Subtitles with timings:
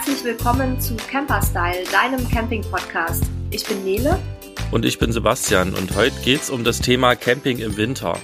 [0.00, 3.22] herzlich willkommen zu Camperstyle, deinem Camping-Podcast.
[3.50, 4.18] Ich bin Nele.
[4.70, 8.18] Und ich bin Sebastian und heute geht es um das Thema Camping im Winter.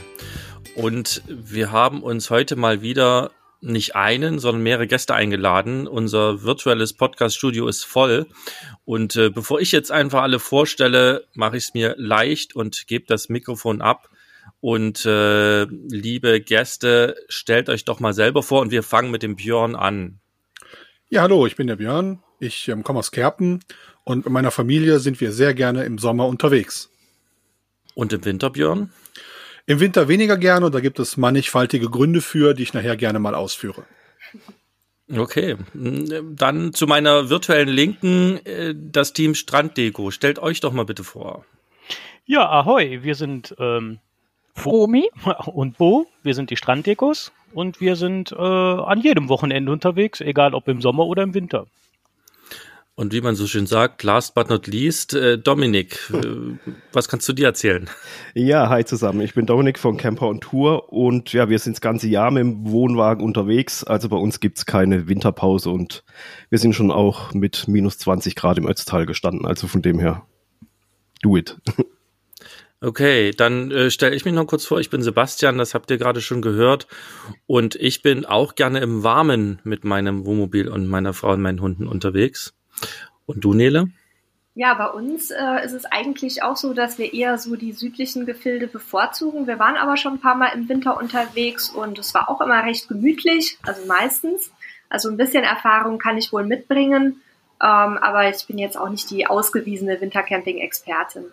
[0.75, 5.87] Und wir haben uns heute mal wieder nicht einen, sondern mehrere Gäste eingeladen.
[5.87, 8.27] Unser virtuelles Podcast-Studio ist voll.
[8.87, 13.05] Und äh, bevor ich jetzt einfach alle vorstelle, mache ich es mir leicht und gebe
[13.07, 14.09] das Mikrofon ab.
[14.61, 19.37] Und äh, liebe Gäste, stellt euch doch mal selber vor und wir fangen mit dem
[19.37, 20.21] Björn an.
[21.09, 22.19] Ja, hallo, ich bin der Björn.
[22.41, 23.61] Ich ähm, komme aus Kerpen
[24.03, 26.91] und mit meiner Familie sind wir sehr gerne im Sommer unterwegs.
[27.95, 28.91] Und im Winter, Björn?
[29.67, 33.21] Im Winter weniger gerne und da gibt es mannigfaltige Gründe für, die ich nachher gerne
[33.21, 33.85] mal ausführe.
[35.09, 40.11] Okay, dann zu meiner virtuellen Linken, äh, das Team Stranddeko.
[40.11, 41.47] Stellt euch doch mal bitte vor.
[42.25, 44.01] Ja, ahoi, wir sind ähm,
[44.57, 45.09] Fromi
[45.47, 50.53] und Bo, wir sind die Stranddekos und wir sind äh, an jedem Wochenende unterwegs, egal
[50.53, 51.67] ob im Sommer oder im Winter.
[52.95, 57.27] Und wie man so schön sagt, last but not least, äh, Dominik, äh, was kannst
[57.29, 57.89] du dir erzählen?
[58.35, 59.23] Ja, hi zusammen.
[59.23, 62.43] Ich bin Dominik von Camper und Tour und ja, wir sind das ganze Jahr mit
[62.43, 63.85] dem Wohnwagen unterwegs.
[63.85, 66.05] Also bei uns gibt's keine Winterpause und
[66.51, 69.47] wir sind schon auch mit minus 20 Grad im Ötztal gestanden.
[69.47, 70.27] Also von dem her,
[71.23, 71.57] do it.
[72.83, 74.79] Okay, dann äh, stelle ich mich noch kurz vor.
[74.81, 76.87] Ich bin Sebastian, das habt ihr gerade schon gehört.
[77.47, 81.63] Und ich bin auch gerne im Warmen mit meinem Wohnmobil und meiner Frau und meinen
[81.63, 82.55] Hunden unterwegs.
[83.25, 83.89] Und du, Nele?
[84.55, 88.25] Ja, bei uns äh, ist es eigentlich auch so, dass wir eher so die südlichen
[88.25, 89.47] Gefilde bevorzugen.
[89.47, 92.65] Wir waren aber schon ein paar Mal im Winter unterwegs und es war auch immer
[92.65, 94.51] recht gemütlich, also meistens.
[94.89, 97.21] Also ein bisschen Erfahrung kann ich wohl mitbringen,
[97.63, 101.25] ähm, aber ich bin jetzt auch nicht die ausgewiesene Wintercamping-Expertin.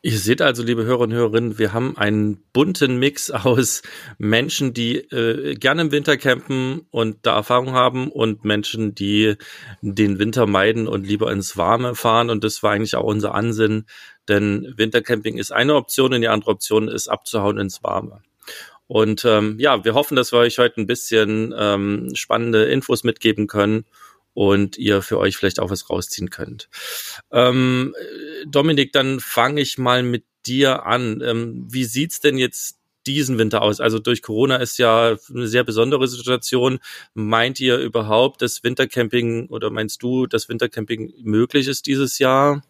[0.00, 3.82] Ihr seht also, liebe Hörer und Hörerinnen, wir haben einen bunten Mix aus
[4.16, 9.34] Menschen, die äh, gerne im Winter campen und da Erfahrung haben und Menschen, die
[9.80, 12.30] den Winter meiden und lieber ins Warme fahren.
[12.30, 13.86] Und das war eigentlich auch unser Ansinnen,
[14.28, 18.22] denn Wintercamping ist eine Option und die andere Option ist abzuhauen ins Warme.
[18.86, 23.48] Und ähm, ja, wir hoffen, dass wir euch heute ein bisschen ähm, spannende Infos mitgeben
[23.48, 23.84] können
[24.38, 26.68] und ihr für euch vielleicht auch was rausziehen könnt.
[27.32, 27.92] Ähm,
[28.46, 31.20] Dominik, dann fange ich mal mit dir an.
[31.26, 33.80] Ähm, wie sieht's denn jetzt diesen Winter aus?
[33.80, 36.78] Also durch Corona ist ja eine sehr besondere Situation.
[37.14, 42.62] Meint ihr überhaupt, dass Wintercamping oder meinst du, dass Wintercamping möglich ist dieses Jahr?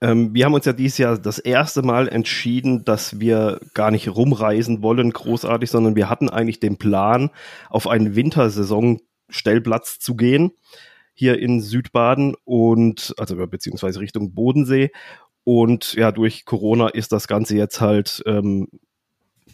[0.00, 4.08] Ähm, wir haben uns ja dieses Jahr das erste Mal entschieden, dass wir gar nicht
[4.08, 7.30] rumreisen wollen, großartig, sondern wir hatten eigentlich den Plan,
[7.70, 10.52] auf einen Wintersaison Stellplatz zu gehen,
[11.14, 14.90] hier in Südbaden und, also beziehungsweise Richtung Bodensee.
[15.44, 18.68] Und ja, durch Corona ist das Ganze jetzt halt ähm,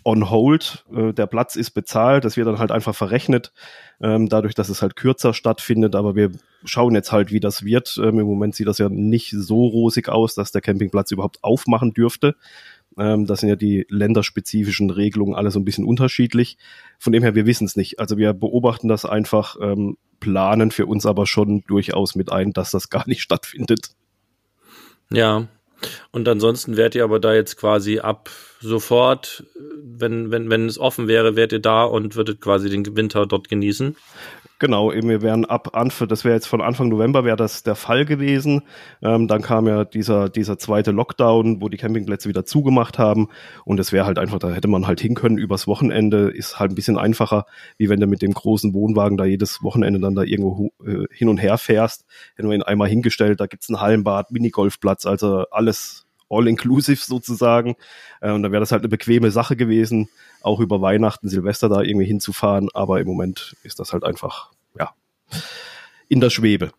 [0.05, 0.85] on hold.
[0.95, 3.53] Äh, der Platz ist bezahlt, das wird dann halt einfach verrechnet,
[4.01, 5.95] ähm, dadurch, dass es halt kürzer stattfindet.
[5.95, 6.31] Aber wir
[6.65, 7.99] schauen jetzt halt, wie das wird.
[8.03, 11.93] Ähm, Im Moment sieht das ja nicht so rosig aus, dass der Campingplatz überhaupt aufmachen
[11.93, 12.37] dürfte.
[12.99, 16.59] Ähm, das sind ja die länderspezifischen Regelungen alle so ein bisschen unterschiedlich.
[16.99, 17.99] Von dem her, wir wissen es nicht.
[17.99, 22.71] Also wir beobachten das einfach, ähm, planen für uns aber schon durchaus mit ein, dass
[22.71, 23.91] das gar nicht stattfindet.
[25.11, 25.49] Ja.
[26.11, 28.29] Und ansonsten wärt ihr aber da jetzt quasi ab
[28.61, 29.45] sofort,
[29.83, 33.49] wenn, wenn, wenn es offen wäre, wärt ihr da und würdet quasi den Winter dort
[33.49, 33.97] genießen?
[34.61, 37.75] Genau, eben wir wären ab Anfang, das wäre jetzt von Anfang November wäre das der
[37.75, 38.61] Fall gewesen.
[39.03, 43.29] Ähm, dann kam ja dieser dieser zweite Lockdown, wo die Campingplätze wieder zugemacht haben
[43.65, 46.73] und es wäre halt einfach, da hätte man halt hin können übers Wochenende, ist halt
[46.73, 47.47] ein bisschen einfacher,
[47.79, 51.31] wie wenn du mit dem großen Wohnwagen da jedes Wochenende dann da irgendwo äh, hin
[51.31, 52.05] und her fährst.
[52.37, 57.77] Hätten wir ihn einmal hingestellt, da gibt's ein Hallenbad, Minigolfplatz, also alles all-inclusive sozusagen.
[58.21, 60.09] Äh, und dann wäre das halt eine bequeme Sache gewesen,
[60.43, 62.69] auch über Weihnachten, Silvester da irgendwie hinzufahren.
[62.75, 64.95] Aber im Moment ist das halt einfach, ja,
[66.09, 66.73] in der Schwebe.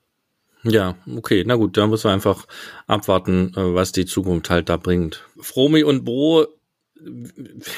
[0.64, 2.46] Ja, okay, na gut, da muss man einfach
[2.86, 5.26] abwarten, äh, was die Zukunft halt da bringt.
[5.40, 6.46] Fromi und Bo,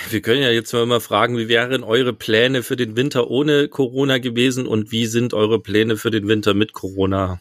[0.09, 4.17] wir können ja jetzt mal fragen, wie wären eure Pläne für den Winter ohne Corona
[4.17, 7.39] gewesen und wie sind eure Pläne für den Winter mit Corona?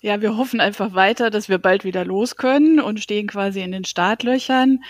[0.00, 3.72] Ja, wir hoffen einfach weiter, dass wir bald wieder los können und stehen quasi in
[3.72, 4.80] den Startlöchern.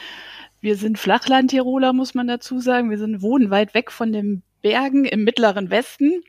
[0.61, 2.91] Wir sind Flachland-Tiroler, muss man dazu sagen.
[2.91, 6.23] Wir sind, wohnen weit weg von den Bergen im mittleren Westen.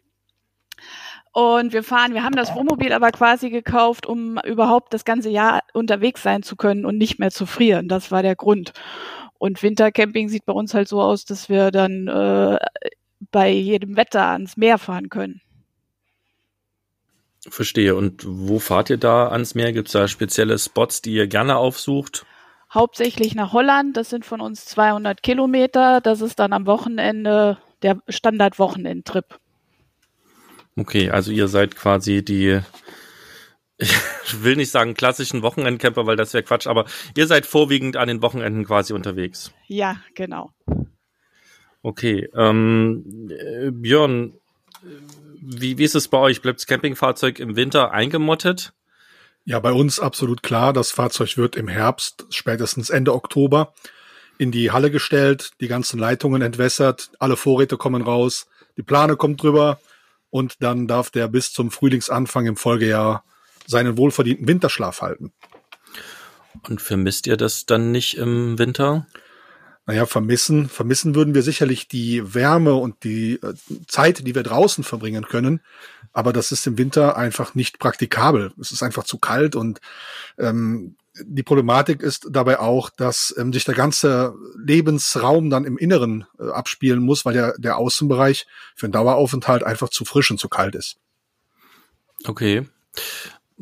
[1.34, 5.62] Und wir fahren, wir haben das Wohnmobil aber quasi gekauft, um überhaupt das ganze Jahr
[5.74, 7.88] unterwegs sein zu können und nicht mehr zu frieren.
[7.88, 8.74] Das war der Grund.
[9.38, 12.58] Und Wintercamping sieht bei uns halt so aus, dass wir dann äh,
[13.32, 15.42] bei jedem Wetter ans Meer fahren können.
[17.48, 17.96] Verstehe.
[17.96, 19.74] Und wo fahrt ihr da ans Meer?
[19.74, 22.26] Gibt es da spezielle Spots, die ihr gerne aufsucht?
[22.74, 23.98] Hauptsächlich nach Holland.
[23.98, 26.00] Das sind von uns 200 Kilometer.
[26.02, 29.40] Das ist dann am Wochenende der Standard-Wochenendtrip.
[30.78, 32.62] Okay, also ihr seid quasi die,
[33.78, 36.86] ich will nicht sagen klassischen Wochenendcamper, weil das wäre Quatsch, aber
[37.18, 39.52] ihr seid vorwiegend an den Wochenenden quasi unterwegs.
[39.68, 40.52] Ja, genau.
[41.82, 44.34] Okay, ähm, äh, Björn,
[45.42, 46.42] wie, wie ist es bei euch?
[46.42, 48.74] Bleibt das Campingfahrzeug im Winter eingemottet?
[49.44, 50.72] Ja, bei uns absolut klar.
[50.72, 53.74] Das Fahrzeug wird im Herbst, spätestens Ende Oktober,
[54.38, 58.48] in die Halle gestellt, die ganzen Leitungen entwässert, alle Vorräte kommen raus,
[58.78, 59.80] die Plane kommt drüber
[60.30, 63.24] und dann darf der bis zum Frühlingsanfang im Folgejahr
[63.68, 65.32] seinen wohlverdienten Winterschlaf halten.
[66.68, 69.08] Und vermisst ihr das dann nicht im Winter?
[69.88, 73.54] Naja, vermissen, vermissen würden wir sicherlich die Wärme und die äh,
[73.88, 75.62] Zeit, die wir draußen verbringen können.
[76.14, 78.54] Aber das ist im Winter einfach nicht praktikabel.
[78.60, 79.80] Es ist einfach zu kalt und
[80.38, 86.26] ähm, die Problematik ist dabei auch, dass ähm, sich der ganze Lebensraum dann im Inneren
[86.40, 90.48] äh, abspielen muss, weil der, der Außenbereich für einen Daueraufenthalt einfach zu frisch und zu
[90.48, 90.98] kalt ist.
[92.26, 92.66] Okay.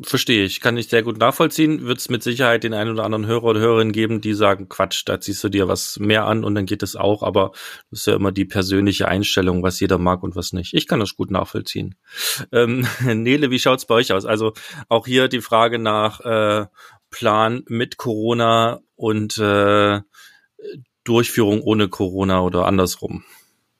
[0.02, 1.86] Verstehe ich, kann ich sehr gut nachvollziehen.
[1.86, 5.02] Wird es mit Sicherheit den einen oder anderen Hörer oder Hörerin geben, die sagen, Quatsch,
[5.04, 7.52] da ziehst du dir was mehr an und dann geht es auch, aber
[7.90, 10.72] das ist ja immer die persönliche Einstellung, was jeder mag und was nicht.
[10.74, 11.96] Ich kann das gut nachvollziehen.
[12.50, 14.24] Ähm, Nele, wie schaut's bei euch aus?
[14.24, 14.54] Also
[14.88, 16.66] auch hier die Frage nach äh,
[17.10, 20.00] Plan mit Corona und äh,
[21.04, 23.24] Durchführung ohne Corona oder andersrum.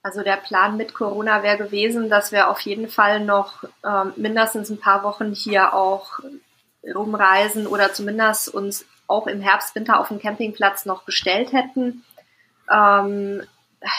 [0.02, 4.70] Also der Plan mit Corona wäre gewesen, dass wir auf jeden Fall noch ähm, mindestens
[4.70, 6.20] ein paar Wochen hier auch
[6.94, 12.04] rumreisen oder zumindest uns auch im Herbst, Winter auf dem Campingplatz noch gestellt hätten.
[12.72, 13.42] Ähm,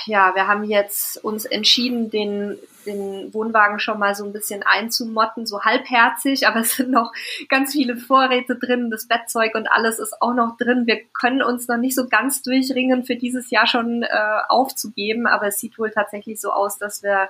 [0.05, 5.47] ja, wir haben jetzt uns entschieden, den, den Wohnwagen schon mal so ein bisschen einzumotten,
[5.47, 7.11] so halbherzig, aber es sind noch
[7.49, 10.85] ganz viele Vorräte drin, das Bettzeug und alles ist auch noch drin.
[10.85, 14.07] Wir können uns noch nicht so ganz durchringen, für dieses Jahr schon äh,
[14.49, 17.29] aufzugeben, aber es sieht wohl tatsächlich so aus, dass wir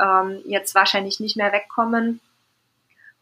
[0.00, 2.20] ähm, jetzt wahrscheinlich nicht mehr wegkommen.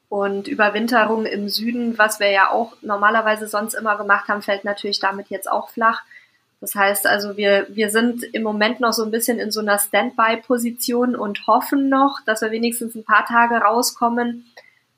[0.08, 5.00] Und Überwinterung im Süden, was wir ja auch normalerweise sonst immer gemacht haben, fällt natürlich
[5.00, 6.02] damit jetzt auch flach.
[6.60, 9.78] Das heißt also, wir, wir sind im Moment noch so ein bisschen in so einer
[9.78, 14.46] Standby-Position und hoffen noch, dass wir wenigstens ein paar Tage rauskommen,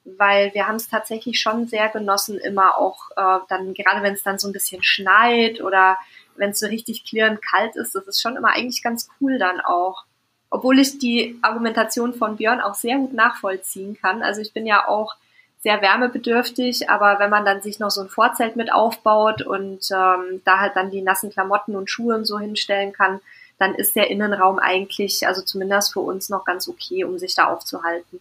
[0.05, 4.23] weil wir haben es tatsächlich schon sehr genossen, immer auch äh, dann, gerade wenn es
[4.23, 5.99] dann so ein bisschen schneit oder
[6.37, 9.61] wenn es so richtig klirrend kalt ist, das ist schon immer eigentlich ganz cool dann
[9.61, 10.05] auch.
[10.51, 14.23] Obwohl ich die Argumentation von Björn auch sehr gut nachvollziehen kann.
[14.23, 15.17] Also ich bin ja auch
[15.61, 20.41] sehr wärmebedürftig, aber wenn man dann sich noch so ein Vorzelt mit aufbaut und ähm,
[20.45, 23.21] da halt dann die nassen Klamotten und Schuhe und so hinstellen kann,
[23.59, 27.47] dann ist der Innenraum eigentlich, also zumindest für uns noch ganz okay, um sich da
[27.47, 28.21] aufzuhalten.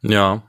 [0.00, 0.42] Ja,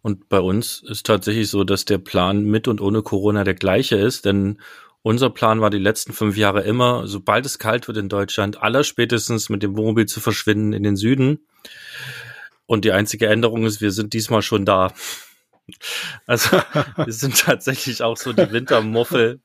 [0.00, 3.96] und bei uns ist tatsächlich so, dass der Plan mit und ohne Corona der gleiche
[3.96, 4.58] ist, denn
[5.02, 9.50] unser Plan war die letzten fünf Jahre immer, sobald es kalt wird in Deutschland, allerspätestens
[9.50, 11.46] mit dem Wohnmobil zu verschwinden in den Süden.
[12.66, 14.92] Und die einzige Änderung ist, wir sind diesmal schon da.
[16.28, 16.60] Also
[16.96, 19.40] wir sind tatsächlich auch so die Wintermuffel.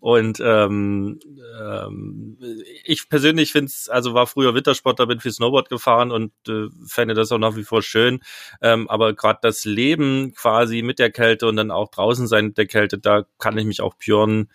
[0.00, 1.18] Und ähm,
[1.60, 2.38] ähm,
[2.84, 7.14] ich persönlich finde es, also war früher Wintersportler, bin viel Snowboard gefahren und äh, fände
[7.14, 8.20] das auch nach wie vor schön.
[8.60, 12.58] Ähm, aber gerade das Leben quasi mit der Kälte und dann auch draußen sein mit
[12.58, 14.50] der Kälte, da kann ich mich auch Björn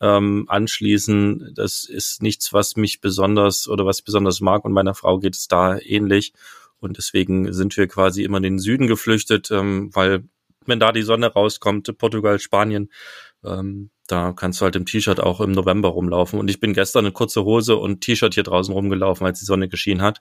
[0.00, 1.52] ähm, anschließen.
[1.54, 5.48] Das ist nichts, was mich besonders oder was besonders mag und meiner Frau geht es
[5.48, 6.32] da ähnlich.
[6.80, 10.24] Und deswegen sind wir quasi immer in den Süden geflüchtet, ähm, weil
[10.66, 12.90] wenn da die Sonne rauskommt, Portugal, Spanien,
[13.44, 16.38] ähm, da kannst du halt im T-Shirt auch im November rumlaufen.
[16.38, 19.68] Und ich bin gestern in kurze Hose und T-Shirt hier draußen rumgelaufen, als die Sonne
[19.68, 20.20] geschienen hat.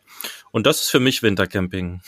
[0.51, 2.01] Und das ist für mich Wintercamping.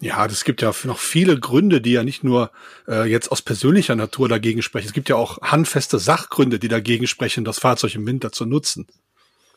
[0.00, 2.50] Ja, das gibt ja noch viele Gründe, die ja nicht nur
[2.88, 4.88] äh, jetzt aus persönlicher Natur dagegen sprechen.
[4.88, 8.86] Es gibt ja auch handfeste Sachgründe, die dagegen sprechen, das Fahrzeug im Winter zu nutzen.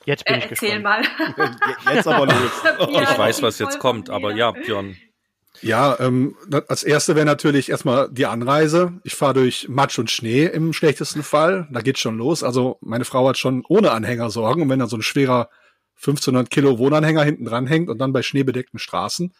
[0.05, 1.09] Jetzt bin äh, ich erzähl gespannt.
[1.37, 1.55] mal.
[1.93, 2.51] Jetzt aber los.
[3.11, 4.95] ich weiß, was jetzt kommt, aber ja, Björn.
[5.61, 6.35] Ja, ähm,
[6.67, 8.99] als erste wäre natürlich erstmal die Anreise.
[9.03, 11.67] Ich fahre durch Matsch und Schnee im schlechtesten Fall.
[11.71, 12.43] Da geht's schon los.
[12.43, 14.61] Also meine Frau hat schon ohne Anhänger Sorgen.
[14.61, 15.49] Und wenn dann so ein schwerer
[15.97, 19.33] 1500 Kilo Wohnanhänger hinten dran hängt und dann bei schneebedeckten Straßen,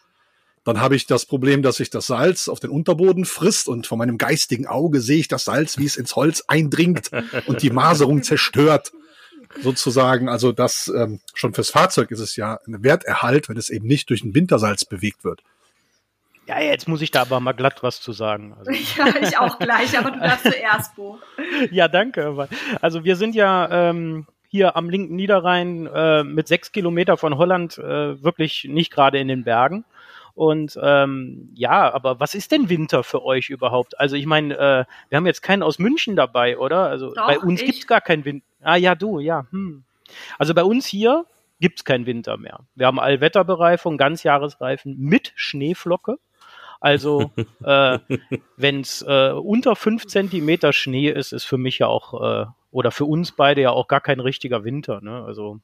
[0.63, 4.00] dann habe ich das Problem, dass sich das Salz auf den Unterboden frisst und von
[4.00, 7.12] meinem geistigen Auge sehe ich das Salz, wie es ins Holz eindringt
[7.45, 8.91] und die Maserung zerstört
[9.62, 10.29] sozusagen.
[10.29, 14.09] Also das ähm, schon fürs Fahrzeug ist es ja ein Werterhalt, wenn es eben nicht
[14.09, 15.41] durch ein Wintersalz bewegt wird.
[16.47, 18.55] Ja, jetzt muss ich da aber mal glatt was zu sagen.
[18.57, 21.19] Also, ja, ich auch gleich, aber du darfst zuerst, Bo.
[21.71, 22.47] ja, danke.
[22.81, 27.77] Also wir sind ja ähm, hier am linken Niederrhein äh, mit sechs Kilometer von Holland
[27.77, 29.85] äh, wirklich nicht gerade in den Bergen.
[30.36, 33.98] Und ähm, ja, aber was ist denn Winter für euch überhaupt?
[34.00, 36.89] Also ich meine, äh, wir haben jetzt keinen aus München dabei, oder?
[36.89, 37.68] Also Doch, bei uns ich.
[37.68, 38.46] gibt's gar keinen Winter.
[38.62, 39.48] Ah ja, du, ja.
[39.51, 39.86] Hm.
[40.38, 41.25] Also bei uns hier
[41.62, 42.60] gibt's keinen Winter mehr.
[42.75, 46.18] Wir haben Allwetterbereifung, Ganzjahresreifen mit Schneeflocke.
[46.82, 47.32] Also
[47.63, 48.00] äh,
[48.58, 52.92] wenn es äh, unter fünf Zentimeter Schnee ist, ist für mich ja auch äh, oder
[52.92, 55.00] für uns beide ja auch gar kein richtiger Winter.
[55.00, 55.24] Ne?
[55.24, 55.62] Also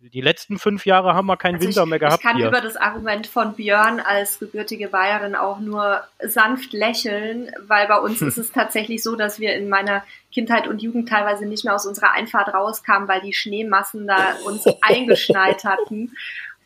[0.00, 2.18] die letzten fünf Jahre haben wir keinen also Winter ich, mehr gehabt.
[2.18, 2.48] Ich kann hier.
[2.48, 8.22] über das Argument von Björn als gebürtige Bayerin auch nur sanft lächeln, weil bei uns
[8.22, 11.86] ist es tatsächlich so, dass wir in meiner Kindheit und Jugend teilweise nicht mehr aus
[11.86, 16.12] unserer Einfahrt rauskamen, weil die Schneemassen da uns eingeschneit hatten.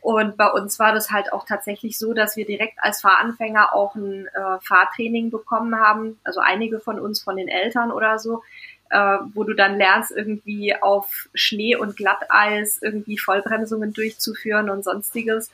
[0.01, 3.97] Und bei uns war das halt auch tatsächlich so, dass wir direkt als Fahranfänger auch
[3.97, 6.21] ein äh, Fahrtraining bekommen haben.
[6.23, 8.43] Also einige von uns von den Eltern oder so,
[8.91, 15.51] äh, wo du dann lernst, irgendwie auf Schnee und Glatteis irgendwie Vollbremsungen durchzuführen und sonstiges.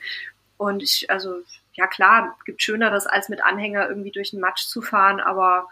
[0.57, 1.37] Und ich, also,
[1.73, 5.67] ja klar, gibt Schöneres, als mit Anhänger irgendwie durch den Matsch zu fahren, aber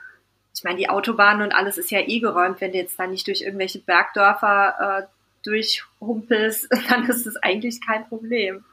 [0.55, 3.27] ich meine, die Autobahnen und alles ist ja eh geräumt, wenn du jetzt da nicht
[3.27, 5.07] durch irgendwelche Bergdörfer äh,
[5.43, 8.63] durchhumpelst, dann ist es eigentlich kein Problem.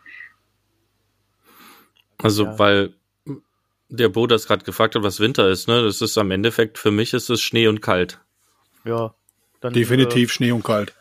[2.20, 2.58] Also, ja.
[2.58, 2.94] weil
[3.88, 5.82] der Bo das gerade gefragt hat, was Winter ist, ne?
[5.82, 8.20] Das ist am Endeffekt, für mich ist es Schnee und kalt.
[8.88, 9.14] Ja.
[9.60, 10.94] Dann, Definitiv äh, Schnee und kalt.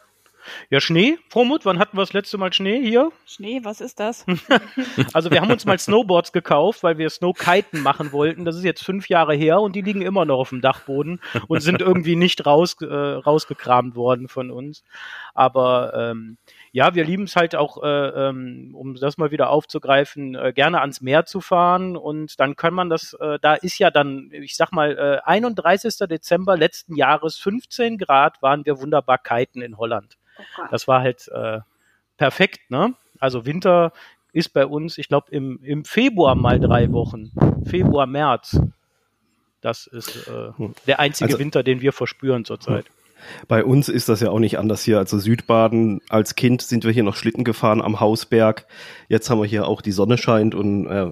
[0.70, 3.12] Ja, Schnee, Vormut, wann hatten wir das letzte Mal Schnee hier?
[3.26, 4.26] Schnee, was ist das?
[5.14, 8.46] also wir haben uns mal Snowboards gekauft, weil wir Snowkiten machen wollten.
[8.46, 11.62] Das ist jetzt fünf Jahre her und die liegen immer noch auf dem Dachboden und
[11.62, 14.84] sind irgendwie nicht raus, äh, rausgekramt worden von uns.
[15.34, 16.38] Aber ähm,
[16.72, 20.82] ja, wir lieben es halt auch, äh, ähm, um das mal wieder aufzugreifen, äh, gerne
[20.82, 24.56] ans Meer zu fahren und dann kann man das, äh, da ist ja dann, ich
[24.56, 26.08] sag mal, äh, 31.
[26.08, 30.18] Dezember letzten Jahres, 15 Grad, waren wir wunderbar kiten in Holland.
[30.40, 31.60] Oh das war halt äh,
[32.18, 32.96] perfekt, ne?
[33.20, 33.94] Also Winter
[34.34, 37.32] ist bei uns, ich glaube, im, im Februar mal drei Wochen.
[37.66, 38.60] Februar, März.
[39.62, 40.76] Das ist äh, hm.
[40.86, 42.86] der einzige also, Winter, den wir verspüren zurzeit.
[43.48, 44.98] Bei uns ist das ja auch nicht anders hier.
[44.98, 48.66] Also Südbaden, als Kind sind wir hier noch Schlitten gefahren am Hausberg.
[49.10, 51.12] Jetzt haben wir hier auch die Sonne scheint und äh,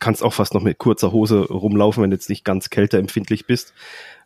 [0.00, 3.74] kannst auch fast noch mit kurzer Hose rumlaufen, wenn du jetzt nicht ganz kälteempfindlich bist.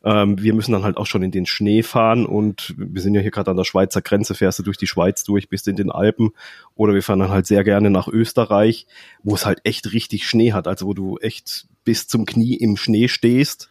[0.05, 3.21] Ähm, wir müssen dann halt auch schon in den Schnee fahren und wir sind ja
[3.21, 5.91] hier gerade an der Schweizer Grenze, fährst du durch die Schweiz durch, bist in den
[5.91, 6.31] Alpen
[6.77, 8.87] oder wir fahren dann halt sehr gerne nach Österreich,
[9.23, 12.77] wo es halt echt richtig Schnee hat, also wo du echt bis zum Knie im
[12.77, 13.69] Schnee stehst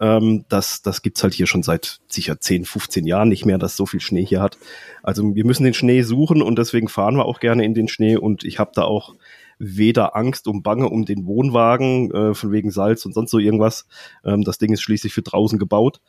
[0.00, 3.76] ähm, das, das gibt's halt hier schon seit sicher 10, 15 Jahren nicht mehr, dass
[3.76, 4.58] so viel Schnee hier hat.
[5.02, 8.16] Also wir müssen den Schnee suchen und deswegen fahren wir auch gerne in den Schnee
[8.16, 9.14] und ich habe da auch
[9.58, 13.86] weder Angst und Bange um den Wohnwagen, äh, von wegen Salz und sonst so irgendwas.
[14.24, 16.00] Ähm, das Ding ist schließlich für draußen gebaut.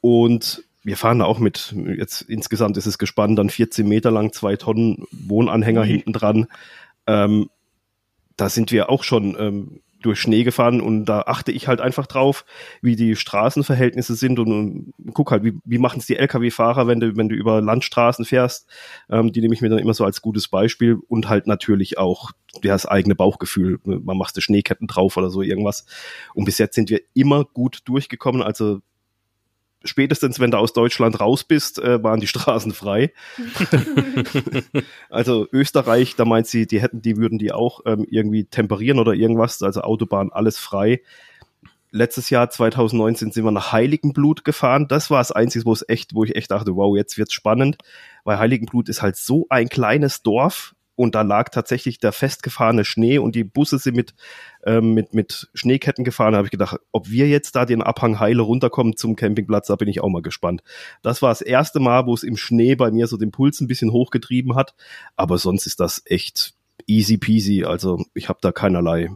[0.00, 4.32] Und wir fahren da auch mit, jetzt insgesamt ist es gespannt, dann 14 Meter lang,
[4.32, 5.88] zwei Tonnen Wohnanhänger mhm.
[5.88, 6.46] hinten dran.
[7.06, 7.50] Ähm,
[8.36, 12.06] da sind wir auch schon ähm, durch Schnee gefahren und da achte ich halt einfach
[12.06, 12.44] drauf,
[12.82, 17.00] wie die Straßenverhältnisse sind und, und guck halt, wie, wie machen es die Lkw-Fahrer, wenn
[17.00, 18.68] du, wenn du über Landstraßen fährst.
[19.10, 22.30] Ähm, die nehme ich mir dann immer so als gutes Beispiel und halt natürlich auch
[22.62, 23.78] das eigene Bauchgefühl.
[23.84, 25.86] Man macht Schneeketten drauf oder so irgendwas.
[26.34, 28.42] Und bis jetzt sind wir immer gut durchgekommen.
[28.42, 28.80] Also
[29.84, 33.12] spätestens wenn du aus Deutschland raus bist, äh, waren die Straßen frei.
[35.10, 39.14] also Österreich, da meint sie, die hätten, die würden die auch ähm, irgendwie temperieren oder
[39.14, 41.00] irgendwas, also Autobahn alles frei.
[41.92, 44.86] Letztes Jahr 2019 sind wir nach Heiligenblut gefahren.
[44.86, 47.78] Das war das Einzige, wo es echt, wo ich echt dachte, wow, jetzt wird's spannend,
[48.22, 53.16] weil Heiligenblut ist halt so ein kleines Dorf und da lag tatsächlich der festgefahrene Schnee
[53.16, 54.14] und die Busse sind mit,
[54.66, 56.32] ähm, mit, mit Schneeketten gefahren.
[56.32, 59.76] Da habe ich gedacht, ob wir jetzt da den Abhang heile runterkommen zum Campingplatz, da
[59.76, 60.62] bin ich auch mal gespannt.
[61.00, 63.66] Das war das erste Mal, wo es im Schnee bei mir so den Puls ein
[63.66, 64.74] bisschen hochgetrieben hat,
[65.16, 66.52] aber sonst ist das echt
[66.86, 67.64] easy peasy.
[67.64, 69.10] Also ich habe da keinerlei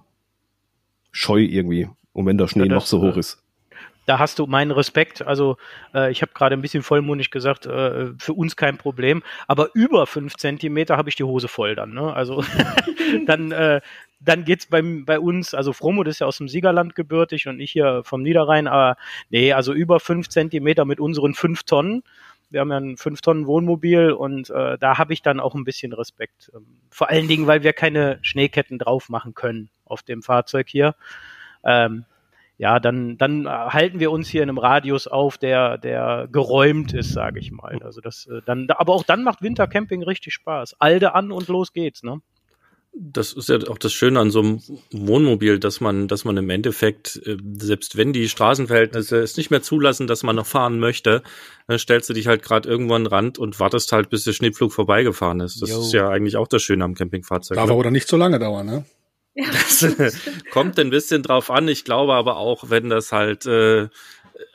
[1.12, 1.90] Scheu irgendwie.
[2.14, 3.43] Und wenn der Schnee ja, das, noch so hoch ist
[4.06, 5.22] da hast du meinen Respekt.
[5.22, 5.56] Also
[5.94, 9.22] äh, ich habe gerade ein bisschen vollmundig gesagt, äh, für uns kein Problem.
[9.46, 11.92] Aber über fünf Zentimeter habe ich die Hose voll dann.
[11.92, 12.12] Ne?
[12.12, 12.44] Also
[13.26, 13.80] dann, äh,
[14.20, 17.72] dann geht's beim, bei uns, also Fromut ist ja aus dem Siegerland gebürtig und ich
[17.72, 18.96] hier vom Niederrhein, aber
[19.30, 22.02] nee, also über fünf Zentimeter mit unseren fünf Tonnen.
[22.50, 25.64] Wir haben ja ein fünf Tonnen Wohnmobil und äh, da habe ich dann auch ein
[25.64, 26.50] bisschen Respekt.
[26.54, 30.94] Ähm, vor allen Dingen, weil wir keine Schneeketten drauf machen können auf dem Fahrzeug hier.
[31.64, 32.04] Ähm,
[32.56, 37.12] ja, dann, dann halten wir uns hier in einem Radius auf, der, der geräumt ist,
[37.12, 37.80] sage ich mal.
[37.82, 40.76] Also das, äh, dann, aber auch dann macht Wintercamping richtig Spaß.
[40.78, 42.20] Alde an und los geht's, ne?
[42.96, 44.60] Das ist ja auch das Schöne an so einem
[44.92, 49.62] Wohnmobil, dass man, dass man im Endeffekt, äh, selbst wenn die Straßenverhältnisse es nicht mehr
[49.62, 51.24] zulassen, dass man noch fahren möchte,
[51.66, 54.32] dann stellst du dich halt gerade irgendwo an den Rand und wartest halt, bis der
[54.32, 55.60] Schneepflug vorbeigefahren ist.
[55.60, 55.80] Das jo.
[55.80, 57.56] ist ja eigentlich auch das Schöne am Campingfahrzeug.
[57.56, 57.72] Darf ne?
[57.72, 58.84] aber nicht so lange dauern, ne?
[59.36, 60.20] Ja, das, das
[60.52, 61.66] kommt ein bisschen drauf an.
[61.66, 63.88] Ich glaube aber auch, wenn das halt äh,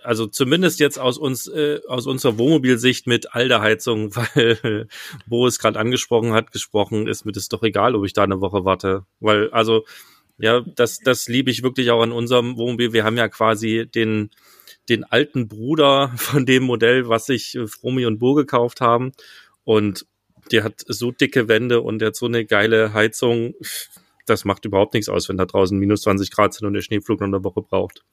[0.04, 4.88] also zumindest jetzt aus uns, äh, aus unserer Wohnmobilsicht mit all der Heizung, weil
[5.28, 8.42] Bo es gerade angesprochen hat, gesprochen, ist mir das doch egal, ob ich da eine
[8.42, 9.06] Woche warte.
[9.20, 9.86] Weil, also,
[10.38, 12.94] ja, das, das liebe ich wirklich auch an unserem Wohnmobil.
[12.94, 14.32] Wir haben ja quasi den,
[14.88, 19.12] den alten Bruder von dem Modell, was sich äh, Fromi und Bo gekauft haben.
[19.64, 20.06] Und
[20.52, 23.54] der hat so dicke Wände und der hat so eine geile Heizung.
[24.30, 27.20] Das macht überhaupt nichts aus, wenn da draußen minus 20 Grad sind und der Schneeflug
[27.20, 28.04] noch eine Woche braucht.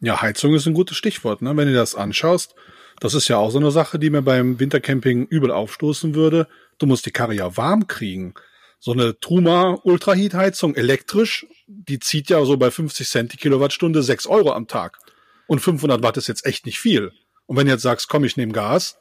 [0.00, 1.56] Ja, Heizung ist ein gutes Stichwort, ne?
[1.56, 2.54] Wenn du das anschaust,
[3.00, 6.48] das ist ja auch so eine Sache, die mir beim Wintercamping übel aufstoßen würde.
[6.78, 8.34] Du musst die Karre ja warm kriegen.
[8.78, 14.02] So eine Truma Ultraheat Heizung elektrisch, die zieht ja so bei 50 Cent die Kilowattstunde
[14.02, 14.98] 6 Euro am Tag.
[15.46, 17.12] Und 500 Watt ist jetzt echt nicht viel.
[17.46, 18.96] Und wenn du jetzt sagst, komm, ich nehme Gas,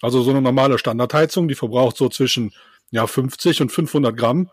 [0.00, 2.52] also so eine normale Standardheizung, die verbraucht so zwischen
[2.90, 4.50] ja 50 und 500 Gramm.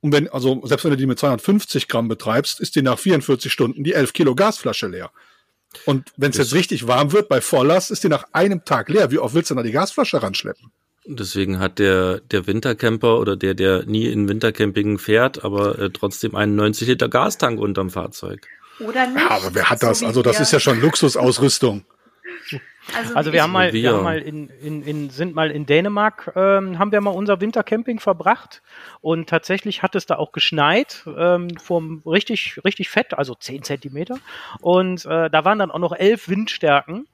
[0.00, 3.52] Und wenn, also selbst wenn du die mit 250 Gramm betreibst, ist die nach 44
[3.52, 5.10] Stunden die 11 Kilo Gasflasche leer.
[5.84, 9.10] Und wenn es jetzt richtig warm wird bei Volllast, ist die nach einem Tag leer.
[9.10, 10.70] Wie oft willst du da die Gasflasche ranschleppen?
[11.04, 16.34] Deswegen hat der, der Wintercamper oder der, der nie in Wintercamping fährt, aber äh, trotzdem
[16.34, 18.46] einen 90 Liter Gastank unterm Fahrzeug.
[18.78, 19.18] Oder nicht?
[19.18, 20.02] Ja, aber wer hat das?
[20.02, 21.84] Also das ist ja schon Luxusausrüstung.
[22.94, 26.32] Also, also wir haben mal, wir haben mal in, in, in, sind mal in Dänemark,
[26.34, 28.62] ähm, haben wir mal unser Wintercamping verbracht
[29.02, 34.18] und tatsächlich hat es da auch geschneit, ähm, vom richtig, richtig fett, also 10 Zentimeter.
[34.60, 37.06] Und äh, da waren dann auch noch elf Windstärken.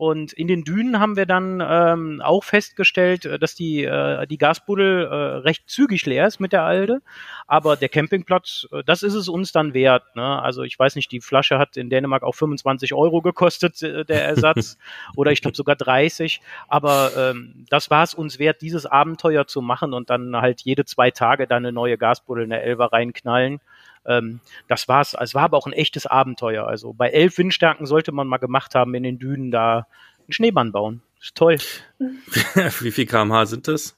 [0.00, 4.38] Und in den Dünen haben wir dann ähm, auch festgestellt, äh, dass die, äh, die
[4.38, 7.02] Gasbuddel äh, recht zügig leer ist mit der Alde.
[7.46, 10.16] Aber der Campingplatz, äh, das ist es uns dann wert.
[10.16, 10.40] Ne?
[10.40, 14.24] Also ich weiß nicht, die Flasche hat in Dänemark auch 25 Euro gekostet, äh, der
[14.24, 14.78] Ersatz.
[15.16, 16.40] oder ich glaube sogar 30.
[16.66, 20.86] Aber ähm, das war es uns wert, dieses Abenteuer zu machen und dann halt jede
[20.86, 23.60] zwei Tage dann eine neue Gasbuddel in der Elfer reinknallen
[24.06, 25.16] ähm, das war's.
[25.18, 26.66] Es war aber auch ein echtes Abenteuer.
[26.66, 29.86] Also bei elf Windstärken sollte man mal gemacht haben, in den Dünen da
[30.20, 31.02] einen Schneemann bauen.
[31.20, 31.58] Ist toll.
[31.98, 33.96] Wie viel kmh sind das?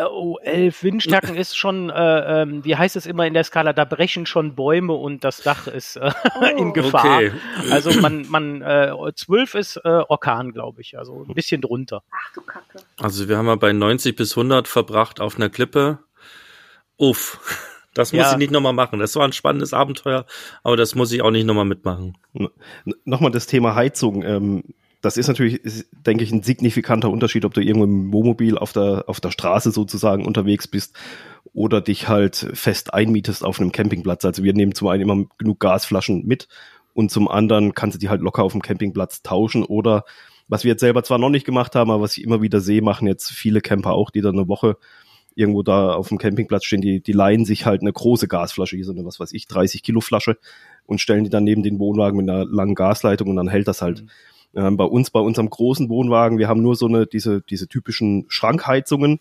[0.00, 3.84] Oh, elf Windstärken ist schon, äh, ähm, wie heißt es immer in der Skala, da
[3.84, 7.16] brechen schon Bäume und das Dach ist äh, oh, in Gefahr.
[7.16, 7.32] Okay.
[7.70, 12.04] Also man, man, äh, zwölf ist äh, Orkan, glaube ich, also ein bisschen drunter.
[12.12, 12.78] Ach du Kacke.
[12.98, 15.98] Also wir haben mal bei 90 bis 100 verbracht auf einer Klippe.
[16.96, 17.76] Uff.
[17.94, 18.32] Das muss ja.
[18.32, 18.98] ich nicht nochmal machen.
[18.98, 20.26] Das war ein spannendes Abenteuer,
[20.62, 22.16] aber das muss ich auch nicht nochmal mitmachen.
[23.04, 24.22] Nochmal das Thema Heizung.
[24.22, 24.62] Ähm,
[25.00, 25.60] das ist natürlich,
[25.92, 29.70] denke ich, ein signifikanter Unterschied, ob du irgendwo im Wohnmobil auf der, auf der Straße
[29.70, 30.96] sozusagen unterwegs bist
[31.52, 34.24] oder dich halt fest einmietest auf einem Campingplatz.
[34.24, 36.48] Also wir nehmen zum einen immer genug Gasflaschen mit
[36.94, 40.04] und zum anderen kannst du die halt locker auf dem Campingplatz tauschen oder
[40.48, 42.82] was wir jetzt selber zwar noch nicht gemacht haben, aber was ich immer wieder sehe,
[42.82, 44.78] machen jetzt viele Camper auch, die dann eine Woche
[45.38, 48.84] irgendwo da auf dem Campingplatz stehen, die, die leihen sich halt eine große Gasflasche, hier
[48.84, 50.36] so eine, was weiß ich, 30 Kilo Flasche
[50.84, 53.80] und stellen die dann neben den Wohnwagen mit einer langen Gasleitung und dann hält das
[53.80, 54.02] halt.
[54.02, 54.08] Mhm.
[54.54, 58.24] Ähm, bei uns, bei unserem großen Wohnwagen, wir haben nur so eine, diese, diese typischen
[58.28, 59.20] Schrankheizungen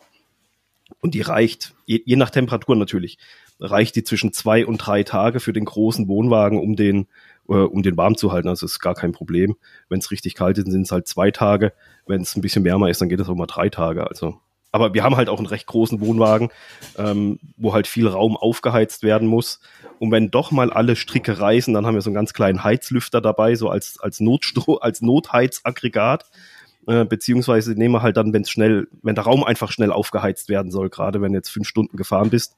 [1.01, 3.19] und die reicht, je, je nach Temperatur natürlich,
[3.59, 7.07] reicht die zwischen zwei und drei Tage für den großen Wohnwagen, um den,
[7.47, 8.47] äh, um den warm zu halten.
[8.47, 9.55] Also ist gar kein Problem.
[9.89, 11.73] Wenn es richtig kalt ist, sind es halt zwei Tage.
[12.07, 14.07] Wenn es ein bisschen wärmer ist, dann geht es auch mal drei Tage.
[14.07, 14.39] Also
[14.71, 16.49] aber wir haben halt auch einen recht großen Wohnwagen,
[16.97, 19.59] ähm, wo halt viel Raum aufgeheizt werden muss.
[19.99, 23.21] Und wenn doch mal alle Stricke reißen, dann haben wir so einen ganz kleinen Heizlüfter
[23.21, 26.25] dabei, so als, als Notstro, als Notheizaggregat.
[26.87, 30.47] Äh, beziehungsweise nehmen wir halt dann, wenn es schnell, wenn der Raum einfach schnell aufgeheizt
[30.47, 32.55] werden soll, gerade wenn du jetzt fünf Stunden gefahren bist,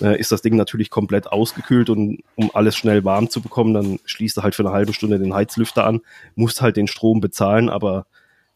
[0.00, 4.00] äh, ist das Ding natürlich komplett ausgekühlt und um alles schnell warm zu bekommen, dann
[4.04, 6.00] schließt du halt für eine halbe Stunde den Heizlüfter an,
[6.34, 8.06] musst halt den Strom bezahlen, aber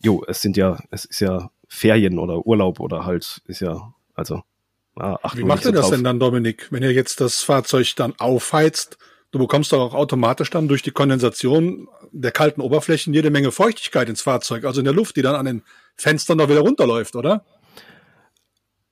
[0.01, 4.43] jo, es sind ja, es ist ja Ferien oder Urlaub oder halt ist ja, also
[4.97, 5.95] ah, Wie macht ihr das drauf.
[5.95, 8.99] denn dann, Dominik, wenn ihr jetzt das Fahrzeug dann aufheizt?
[9.31, 14.11] Du bekommst doch auch automatisch dann durch die Kondensation der kalten Oberflächen jede Menge Feuchtigkeit
[14.11, 15.63] ins Fahrzeug, also in der Luft, die dann an den
[15.97, 17.43] Fenstern noch wieder runterläuft, oder?